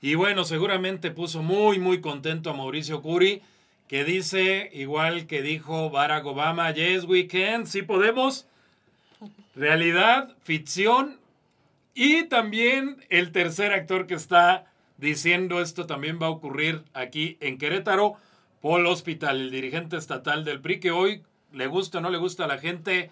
Y 0.03 0.17
bueno, 0.17 0.45
seguramente 0.45 1.11
puso 1.11 1.43
muy, 1.43 1.79
muy 1.79 2.01
contento 2.01 2.51
a 2.51 2.55
Mauricio 2.55 3.01
Curi, 3.03 3.41
que 3.89 4.05
dice, 4.05 4.71
igual 4.73 5.27
que 5.27 5.43
dijo 5.43 5.91
Barack 5.91 6.27
Obama, 6.27 6.71
yes, 6.73 7.05
we 7.05 7.27
can, 7.27 7.67
sí 7.67 7.83
podemos. 7.83 8.47
Realidad, 9.55 10.35
ficción. 10.43 11.19
Y 11.95 12.25
también 12.25 13.05
el 13.11 13.33
tercer 13.33 13.73
actor 13.73 14.07
que 14.07 14.15
está 14.15 14.67
diciendo 14.97 15.61
esto 15.61 15.87
también 15.87 16.19
va 16.21 16.27
a 16.27 16.31
ocurrir 16.31 16.85
aquí 16.95 17.37
en 17.41 17.59
Querétaro, 17.59 18.17
Paul 18.61 18.87
Hospital, 18.87 19.41
el 19.41 19.51
dirigente 19.51 19.97
estatal 19.97 20.45
del 20.45 20.61
PRI, 20.61 20.81
que 20.81 20.91
hoy 20.93 21.23
le 21.53 21.67
gusta 21.67 21.99
o 21.99 22.01
no 22.01 22.09
le 22.09 22.19
gusta 22.19 22.45
a 22.45 22.47
la 22.47 22.59
gente, 22.59 23.11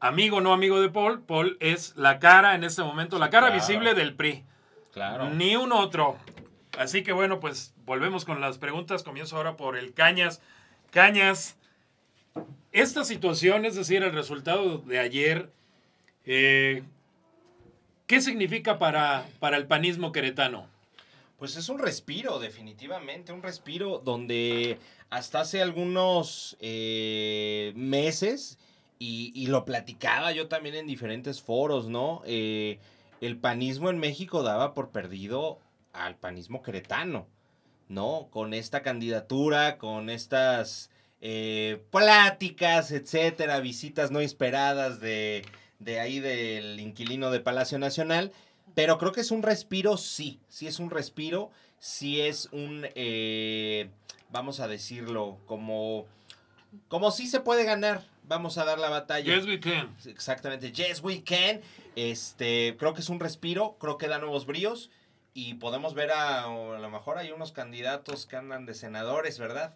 amigo 0.00 0.36
o 0.36 0.40
no 0.40 0.52
amigo 0.52 0.80
de 0.80 0.88
Paul, 0.88 1.22
Paul 1.22 1.56
es 1.60 1.96
la 1.96 2.20
cara 2.20 2.54
en 2.54 2.64
este 2.64 2.82
momento, 2.82 3.18
la 3.18 3.28
cara 3.28 3.48
claro. 3.48 3.60
visible 3.60 3.94
del 3.94 4.14
PRI. 4.14 4.44
Claro. 4.92 5.30
Ni 5.30 5.56
un 5.56 5.72
otro. 5.72 6.16
Así 6.78 7.02
que 7.02 7.12
bueno, 7.12 7.40
pues 7.40 7.74
volvemos 7.84 8.24
con 8.24 8.40
las 8.40 8.58
preguntas. 8.58 9.02
Comienzo 9.02 9.36
ahora 9.36 9.56
por 9.56 9.76
el 9.76 9.92
Cañas. 9.94 10.40
Cañas, 10.90 11.57
esta 12.72 13.04
situación, 13.04 13.64
es 13.64 13.74
decir, 13.74 14.02
el 14.02 14.12
resultado 14.12 14.78
de 14.78 14.98
ayer, 14.98 15.50
eh, 16.24 16.82
¿qué 18.06 18.20
significa 18.20 18.78
para, 18.78 19.26
para 19.38 19.56
el 19.56 19.66
panismo 19.66 20.12
queretano? 20.12 20.66
Pues 21.38 21.56
es 21.56 21.68
un 21.68 21.78
respiro, 21.78 22.38
definitivamente, 22.38 23.32
un 23.32 23.42
respiro 23.42 23.98
donde 24.04 24.78
hasta 25.10 25.40
hace 25.40 25.62
algunos 25.62 26.56
eh, 26.60 27.72
meses, 27.76 28.58
y, 28.98 29.46
lo 29.46 29.64
platicaba 29.64 30.32
yo 30.32 30.48
también 30.48 30.74
en 30.74 30.86
diferentes 30.86 31.40
foros, 31.40 31.88
¿no? 31.88 32.22
Eh, 32.26 32.78
el 33.20 33.36
panismo 33.36 33.90
en 33.90 33.98
México 33.98 34.42
daba 34.42 34.74
por 34.74 34.90
perdido 34.90 35.58
al 35.92 36.16
panismo 36.16 36.62
queretano, 36.62 37.26
¿no? 37.88 38.28
Con 38.30 38.54
esta 38.54 38.82
candidatura, 38.82 39.78
con 39.78 40.10
estas 40.10 40.90
eh, 41.20 41.82
pláticas, 41.90 42.90
etcétera, 42.90 43.60
visitas 43.60 44.10
no 44.10 44.20
esperadas 44.20 45.00
de, 45.00 45.44
de 45.78 46.00
ahí 46.00 46.20
del 46.20 46.78
inquilino 46.80 47.30
de 47.30 47.40
Palacio 47.40 47.78
Nacional. 47.78 48.32
Pero 48.74 48.98
creo 48.98 49.12
que 49.12 49.22
es 49.22 49.30
un 49.30 49.42
respiro, 49.42 49.96
sí, 49.96 50.38
sí 50.48 50.68
es 50.68 50.78
un 50.78 50.90
respiro, 50.90 51.50
sí 51.80 52.20
es 52.20 52.48
un, 52.52 52.86
eh, 52.94 53.90
vamos 54.30 54.60
a 54.60 54.68
decirlo, 54.68 55.38
como, 55.46 56.06
como 56.86 57.10
sí 57.10 57.26
se 57.26 57.40
puede 57.40 57.64
ganar, 57.64 58.04
vamos 58.22 58.56
a 58.56 58.64
dar 58.64 58.78
la 58.78 58.88
batalla. 58.88 59.34
Yes, 59.34 59.46
we 59.46 59.58
can. 59.58 59.96
Exactamente, 60.06 60.70
yes 60.70 61.02
we 61.02 61.24
can. 61.24 61.60
Este, 61.96 62.76
creo 62.78 62.94
que 62.94 63.00
es 63.00 63.08
un 63.08 63.18
respiro, 63.18 63.76
creo 63.80 63.98
que 63.98 64.06
da 64.06 64.18
nuevos 64.18 64.46
bríos 64.46 64.90
y 65.34 65.54
podemos 65.54 65.94
ver 65.94 66.12
a, 66.12 66.44
a 66.44 66.78
lo 66.78 66.90
mejor 66.90 67.18
hay 67.18 67.32
unos 67.32 67.50
candidatos 67.50 68.26
que 68.26 68.36
andan 68.36 68.64
de 68.64 68.74
senadores, 68.74 69.40
¿verdad? 69.40 69.74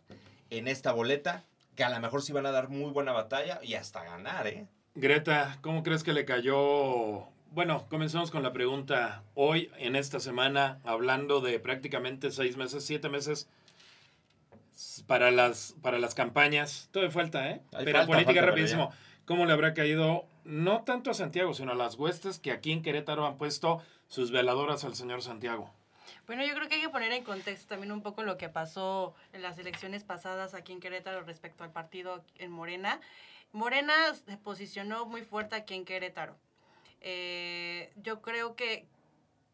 En 0.53 0.69
esta 0.69 0.93
boleta, 0.93 1.45
que 1.77 1.85
a 1.85 1.89
lo 1.91 1.99
mejor 1.99 2.23
sí 2.23 2.33
van 2.33 2.47
a 2.47 2.51
dar 2.51 2.69
muy 2.69 2.91
buena 2.91 3.13
batalla 3.13 3.59
y 3.63 3.75
hasta 3.75 4.05
ganar, 4.05 4.47
¿eh? 4.47 4.67
Greta, 4.95 5.59
¿cómo 5.63 5.83
crees 5.83 6.03
que 6.03 6.13
le 6.13 6.27
cayó 6.27 7.27
bueno, 7.53 7.87
comenzamos 7.91 8.31
con 8.31 8.43
la 8.43 8.55
pregunta. 8.55 9.25
Hoy, 9.35 9.71
en 9.77 9.95
esta 9.95 10.21
semana, 10.21 10.79
hablando 10.85 11.43
de 11.43 11.61
prácticamente 11.61 12.31
seis 12.31 12.57
meses, 12.57 12.83
siete 12.83 13.11
meses 13.11 13.47
para 15.07 15.31
las, 15.31 15.75
para 15.83 15.99
las 15.99 16.15
campañas. 16.15 16.89
Todavía 16.93 17.13
falta, 17.13 17.51
¿eh? 17.51 17.61
Hay 17.75 17.85
pero 17.85 17.99
falta, 17.99 18.13
política 18.13 18.41
falta, 18.41 18.47
rapidísimo. 18.47 18.93
¿Cómo 19.27 19.45
le 19.45 19.53
habrá 19.53 19.75
caído, 19.75 20.25
no 20.45 20.83
tanto 20.83 21.11
a 21.11 21.15
Santiago, 21.15 21.53
sino 21.53 21.73
a 21.73 21.75
las 21.75 21.97
huestes 21.97 22.39
que 22.39 22.53
aquí 22.53 22.73
en 22.73 22.83
Querétaro 22.83 23.27
han 23.27 23.37
puesto 23.37 23.83
sus 24.09 24.31
veladoras 24.31 24.85
al 24.85 24.95
señor 24.95 25.23
Santiago? 25.23 25.71
Bueno, 26.27 26.45
yo 26.45 26.55
creo 26.55 26.69
que 26.69 26.77
hay 26.77 26.81
que 26.81 26.89
poner 26.89 27.13
en 27.13 27.25
contexto 27.25 27.69
también 27.69 27.93
un 27.93 28.03
poco 28.03 28.23
lo 28.23 28.37
que 28.39 28.49
pasó 28.49 29.15
en 29.33 29.43
las 29.43 29.59
elecciones 29.59 30.05
pasadas 30.05 30.55
aquí 30.55 30.73
en 30.73 30.81
Querétaro 30.81 31.23
respecto 31.23 31.65
al 31.65 31.73
partido 31.73 32.25
en 32.39 32.51
Morena. 32.51 33.01
Morena 33.53 33.93
se 34.15 34.37
posicionó 34.37 35.05
muy 35.05 35.23
fuerte 35.23 35.57
aquí 35.57 35.75
en 35.75 35.85
Querétaro. 35.85 36.37
Eh, 37.01 37.93
yo 37.97 38.23
creo 38.23 38.55
que, 38.55 38.87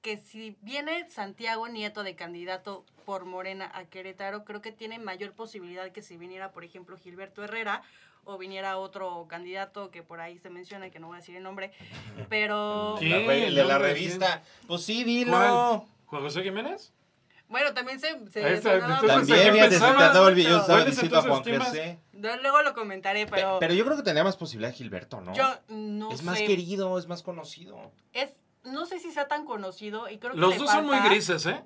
que 0.03 0.19
si 0.19 0.57
viene 0.61 1.09
Santiago 1.09 1.67
Nieto 1.69 2.03
de 2.05 2.15
candidato 2.15 2.85
por 3.07 3.25
Morena 3.25 3.71
a 3.75 3.87
Querétaro, 3.87 4.45
creo 4.45 4.61
que 4.61 4.71
tiene 4.71 4.99
mayor 4.99 5.33
posibilidad 5.33 5.91
que 5.91 6.03
si 6.03 6.19
viniera, 6.19 6.53
por 6.53 6.65
ejemplo, 6.65 6.99
Gilberto 6.99 7.43
Herrera 7.43 7.83
o 8.25 8.37
viniera 8.37 8.77
otro 8.77 9.27
candidato 9.27 9.91
que 9.91 10.03
por 10.03 10.21
ahí 10.21 10.39
se 10.39 10.51
menciona, 10.51 10.91
que 10.91 11.01
no 11.01 11.07
voy 11.07 11.17
a 11.17 11.21
decir 11.21 11.35
el 11.35 11.43
nombre, 11.43 11.73
pero... 12.29 12.99
El 12.99 13.55
de 13.55 13.65
la 13.65 13.79
revista. 13.79 14.43
Pues 14.67 14.83
sí, 14.83 15.03
dilo. 15.03 15.33
¿Cuál? 15.33 15.98
¿Juan 16.09 16.23
José 16.23 16.42
Jiménez? 16.42 16.92
Bueno, 17.49 17.73
también 17.73 17.99
se... 17.99 18.09
se 18.31 18.44
Ahí 18.44 18.55
está, 18.55 18.73
sonaba 18.79 18.94
entonces, 19.01 19.18
mucho. 19.21 19.33
¿a 19.35 19.37
qué 19.37 19.42
También 19.44 19.55
ya 19.57 19.68
pensaba? 19.71 20.29
el 20.29 20.35
video, 20.35 20.57
estaba 20.59 20.66
¿Cuál 20.79 20.81
es 20.88 20.94
diciendo 20.97 21.18
a 21.18 21.23
Juan 21.23 21.42
entonces 21.47 21.68
José. 21.68 21.99
Luego 22.42 22.62
lo 22.62 22.75
comentaré, 22.75 23.25
Pe- 23.27 23.33
pero... 23.37 23.57
Pero 23.61 23.75
yo 23.75 23.85
creo 23.87 23.97
que 23.97 24.03
tenía 24.03 24.23
más 24.25 24.37
posibilidad 24.37 24.75
Gilberto, 24.75 25.21
¿no? 25.23 25.33
Yo 25.35 25.44
no 25.68 26.11
es 26.12 26.18
sé. 26.18 26.25
más 26.25 26.42
querido, 26.42 26.99
es 26.99 27.07
más 27.09 27.23
conocido. 27.23 27.90
Es, 28.12 28.35
no 28.64 28.85
sé 28.85 28.99
si 28.99 29.11
sea 29.12 29.29
tan 29.29 29.47
conocido 29.47 30.11
y 30.11 30.18
creo 30.18 30.33
que 30.35 30.38
Los 30.40 30.51
le 30.55 30.59
dos 30.59 30.71
son 30.71 30.85
muy 30.87 30.97
falta- 30.97 31.09
grises, 31.11 31.47
¿eh? 31.47 31.64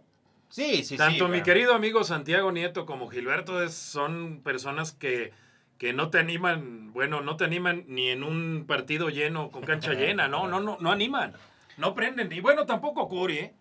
Sí, 0.50 0.76
sí, 0.76 0.85
sí. 0.85 0.96
Tanto 0.98 1.26
mi 1.28 1.42
querido 1.42 1.74
amigo 1.74 2.05
Santiago 2.05 2.52
Nieto 2.52 2.85
como 2.87 3.09
Gilberto 3.09 3.61
es- 3.62 3.74
son 3.74 4.40
personas 4.44 4.92
que, 4.92 5.33
que 5.78 5.92
no 5.92 6.11
te 6.11 6.18
animan, 6.18 6.92
bueno, 6.92 7.22
no 7.22 7.37
te 7.37 7.44
animan 7.44 7.85
ni 7.88 8.11
en 8.11 8.22
un 8.22 8.66
partido 8.68 9.09
lleno 9.09 9.50
con 9.50 9.62
cancha 9.64 9.94
llena, 9.94 10.28
no, 10.28 10.46
no, 10.46 10.61
no, 10.61 10.76
no 10.78 10.92
animan, 10.92 11.33
no 11.76 11.94
prenden, 11.94 12.31
y 12.31 12.38
bueno, 12.40 12.66
tampoco 12.66 13.09
Curi, 13.09 13.38
¿eh? 13.38 13.55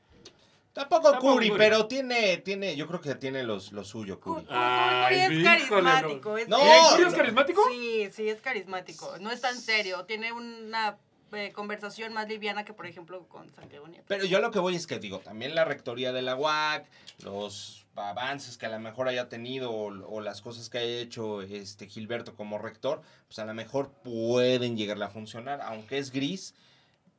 Tampoco 0.74 1.12
Tampoco 1.12 1.34
Curi, 1.34 1.50
Curi. 1.50 1.58
pero 1.60 1.86
tiene, 1.88 2.38
tiene, 2.38 2.76
yo 2.78 2.88
creo 2.88 3.02
que 3.02 3.16
tiene 3.16 3.44
los, 3.44 3.72
lo 3.74 3.84
suyo, 3.84 4.20
Cu- 4.20 4.36
Curi. 4.36 4.46
Cu- 4.46 4.52
Ay, 4.54 5.26
Curi 5.26 5.38
es 5.40 5.44
carismático. 5.44 6.38
es- 6.38 6.48
No. 6.48 6.60
¿Y 6.60 7.02
es- 7.08 7.14
carismático? 7.14 7.62
Sí, 7.70 8.10
sí, 8.14 8.30
es 8.30 8.42
carismático. 8.42 9.18
No 9.20 9.32
es 9.32 9.42
tan 9.42 9.58
serio. 9.60 10.06
Tiene 10.06 10.32
una 10.32 10.98
eh, 11.34 11.52
conversación 11.54 12.12
más 12.14 12.28
liviana 12.28 12.66
que, 12.66 12.74
por 12.74 12.88
ejemplo, 12.88 13.26
con 13.30 13.50
Santiago 13.54 13.88
Nieto. 13.88 14.04
Pero 14.08 14.26
yo 14.26 14.40
lo 14.42 14.52
que 14.52 14.60
voy 14.60 14.76
es 14.76 14.86
que 14.88 15.00
digo, 15.00 15.20
también 15.20 15.56
la 15.56 15.64
rectoría 15.66 16.12
de 16.12 16.22
la 16.22 16.36
UAC, 16.36 16.86
los 17.24 17.86
avances 17.96 18.58
que 18.58 18.66
a 18.66 18.70
lo 18.70 18.80
mejor 18.80 19.08
haya 19.08 19.30
tenido 19.30 19.72
o, 19.72 19.86
o 20.14 20.20
las 20.22 20.42
cosas 20.42 20.70
que 20.70 20.78
haya 20.80 21.00
hecho 21.00 21.42
este 21.42 21.88
Gilberto 21.88 22.36
como 22.36 22.58
rector, 22.58 23.02
pues 23.28 23.40
a 23.40 23.46
lo 23.46 23.54
mejor 23.54 23.92
pueden 24.04 24.76
llegar 24.76 25.02
a 25.04 25.10
funcionar, 25.10 25.62
aunque 25.62 25.98
es 26.00 26.12
gris, 26.12 26.54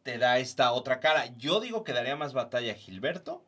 te 0.03 0.19
da 0.19 0.39
esta 0.39 0.73
otra 0.73 1.01
cara. 1.01 1.27
Yo 1.37 1.61
digo 1.61 1.85
que 1.85 1.93
daría 1.93 2.17
más 2.17 2.33
batalla 2.33 2.73
a 2.73 2.77
Gilberto 2.77 3.43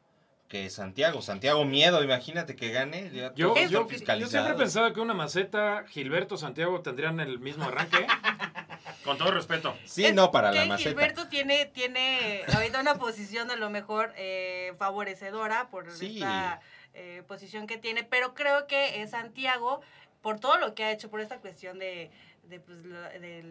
que 0.49 0.69
Santiago. 0.71 1.23
Santiago 1.23 1.65
miedo, 1.65 2.03
imagínate 2.05 2.55
que 2.55 2.71
gane. 2.71 3.11
ya 3.11 3.33
Yo, 3.35 3.55
yo, 3.57 3.89
yo 3.89 4.27
siempre 4.29 4.53
he 4.53 4.57
pensado 4.57 4.93
que 4.93 5.01
una 5.01 5.15
maceta, 5.15 5.85
Gilberto, 5.89 6.37
Santiago 6.37 6.81
tendrían 6.83 7.19
el 7.19 7.39
mismo 7.41 7.65
arranque, 7.65 8.07
con 9.05 9.19
todo 9.19 9.31
respeto. 9.33 9.77
Sí, 9.85 10.05
Es 10.05 10.15
no 10.15 10.31
para 10.31 10.51
que 10.53 10.59
la 10.59 10.67
maceta. 10.67 10.91
Gilberto 10.91 11.29
tiene, 11.29 11.65
tiene 11.67 12.43
ahorita 12.55 12.81
una 12.81 12.97
posición 12.97 13.51
a 13.51 13.57
lo 13.57 13.71
mejor 13.71 14.13
eh, 14.17 14.75
favorecedora 14.79 15.69
por 15.71 15.91
Sí. 15.91 16.17
esta 16.17 16.61
eh, 16.93 17.23
posición 17.27 17.67
que 17.67 17.79
tiene, 17.79 18.05
pero 18.05 18.35
creo 18.35 18.67
que 18.67 19.01
eh, 19.03 19.09
Santiago, 19.09 19.81
por 20.21 20.39
todo 20.39 20.59
lo 20.59 20.75
que 20.75 20.85
ha 20.85 20.93
hecho, 20.93 21.11
por 21.11 21.21
esta 21.21 21.39
cuestión 21.39 21.79
de, 21.79 22.11
de, 22.49 22.61
pues, 22.61 22.85
la, 22.85 23.09
de 23.11 23.43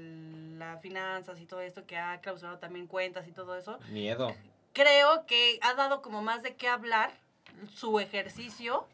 las 0.58 0.82
finanzas 0.82 1.40
y 1.40 1.46
todo 1.46 1.62
esto, 1.62 1.86
que 1.86 1.98
ha 1.98 2.20
clausurado 2.22 2.60
también 2.60 2.88
cuentas 2.88 3.28
y 3.28 3.32
todo 3.32 3.56
eso, 3.56 3.80
Miedo. 3.90 4.34
creo 4.74 5.26
que 5.26 5.60
ha 5.62 5.74
dado 5.74 6.02
como 6.02 6.22
más 6.22 6.44
de 6.44 6.56
qué 6.56 6.68
hablar 6.68 7.12
su 7.74 8.00
ejercicio 8.00 8.88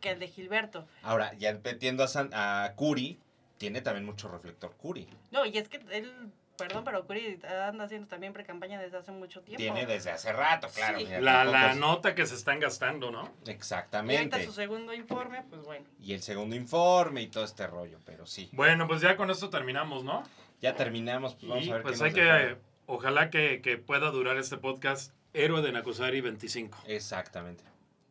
que 0.00 0.10
el 0.10 0.18
de 0.18 0.28
Gilberto. 0.28 0.86
Ahora, 1.02 1.34
ya 1.34 1.58
metiendo 1.62 2.02
a, 2.02 2.08
San- 2.08 2.30
a 2.32 2.72
Curi, 2.76 3.18
tiene 3.58 3.82
también 3.82 4.06
mucho 4.06 4.28
reflector 4.28 4.74
Curi. 4.76 5.06
No, 5.30 5.44
y 5.44 5.58
es 5.58 5.68
que 5.68 5.80
él, 5.90 6.32
perdón, 6.68 6.84
pero 6.84 7.06
Curi 7.06 7.40
anda 7.66 7.84
haciendo 7.84 8.06
también 8.08 8.32
pre-campaña 8.32 8.80
desde 8.80 8.96
hace 8.98 9.10
mucho 9.12 9.40
tiempo. 9.42 9.60
Tiene 9.62 9.86
desde 9.86 10.10
hace 10.10 10.32
rato, 10.32 10.68
claro. 10.74 10.98
Sí. 10.98 11.06
mira, 11.06 11.20
La, 11.20 11.44
la 11.44 11.74
nota 11.74 12.14
que 12.14 12.26
se 12.26 12.34
están 12.34 12.60
gastando, 12.60 13.10
¿no? 13.10 13.22
Y 13.22 13.24
ahorita 13.24 13.50
Exactamente. 13.52 14.44
su 14.44 14.52
segundo 14.52 14.92
informe, 14.94 15.42
pues 15.50 15.62
bueno. 15.64 15.84
Y 16.00 16.12
el 16.12 16.22
segundo 16.22 16.54
informe 16.56 17.22
y 17.22 17.26
todo 17.28 17.44
este 17.44 17.66
rollo, 17.66 17.98
pero 18.04 18.26
sí. 18.26 18.48
Bueno, 18.52 18.86
pues 18.86 19.00
ya 19.00 19.16
con 19.16 19.30
esto 19.30 19.50
terminamos, 19.50 20.04
¿no? 20.04 20.22
Ya 20.60 20.74
terminamos, 20.74 21.34
pues 21.34 21.48
vamos 21.48 21.64
y 21.64 21.70
a 21.70 21.74
ver 21.74 21.82
pues 21.82 21.98
qué 21.98 22.04
hay 22.04 22.10
nos 22.10 22.14
que, 22.18 22.24
dejaron. 22.24 22.58
ojalá 22.86 23.30
que, 23.30 23.60
que 23.62 23.76
pueda 23.78 24.10
durar 24.10 24.36
este 24.36 24.56
podcast 24.58 25.12
Héroe 25.32 25.62
de 25.62 25.72
Nakusari 25.72 26.20
25. 26.20 26.78
Exactamente. 26.86 27.64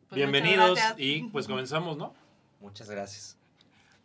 Pues 0.08 0.18
Bienvenidos 0.18 0.80
y 0.98 1.24
pues 1.30 1.48
comenzamos, 1.48 1.98
¿no? 1.98 2.16
Muchas 2.60 2.90
gracias. 2.90 3.38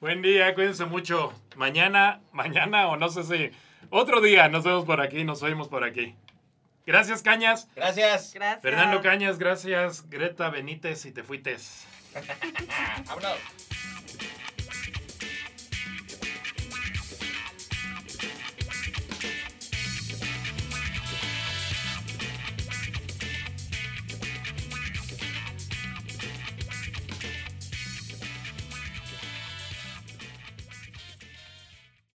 Buen 0.01 0.21
día, 0.21 0.55
cuídense 0.55 0.85
mucho. 0.85 1.33
Mañana, 1.57 2.21
mañana 2.33 2.89
o 2.89 2.97
no 2.97 3.09
sé 3.09 3.23
si 3.23 3.51
otro 3.91 4.21
día 4.21 4.49
nos 4.49 4.65
vemos 4.65 4.85
por 4.85 5.01
aquí, 5.01 5.25
nos 5.25 5.43
oímos 5.43 5.69
por 5.69 5.85
aquí. 5.85 6.15
Gracias, 6.87 7.23
Cañas. 7.23 7.69
Gracias. 7.75 8.35
Gracias. 8.35 8.63
Fernando 8.63 9.01
Cañas, 9.01 9.39
gracias. 9.39 10.09
Greta 10.11 10.51
Benítez 10.51 11.07
y 11.07 11.13
te 11.13 11.23
fuites. 11.23 11.87
Vámonos. 13.07 13.39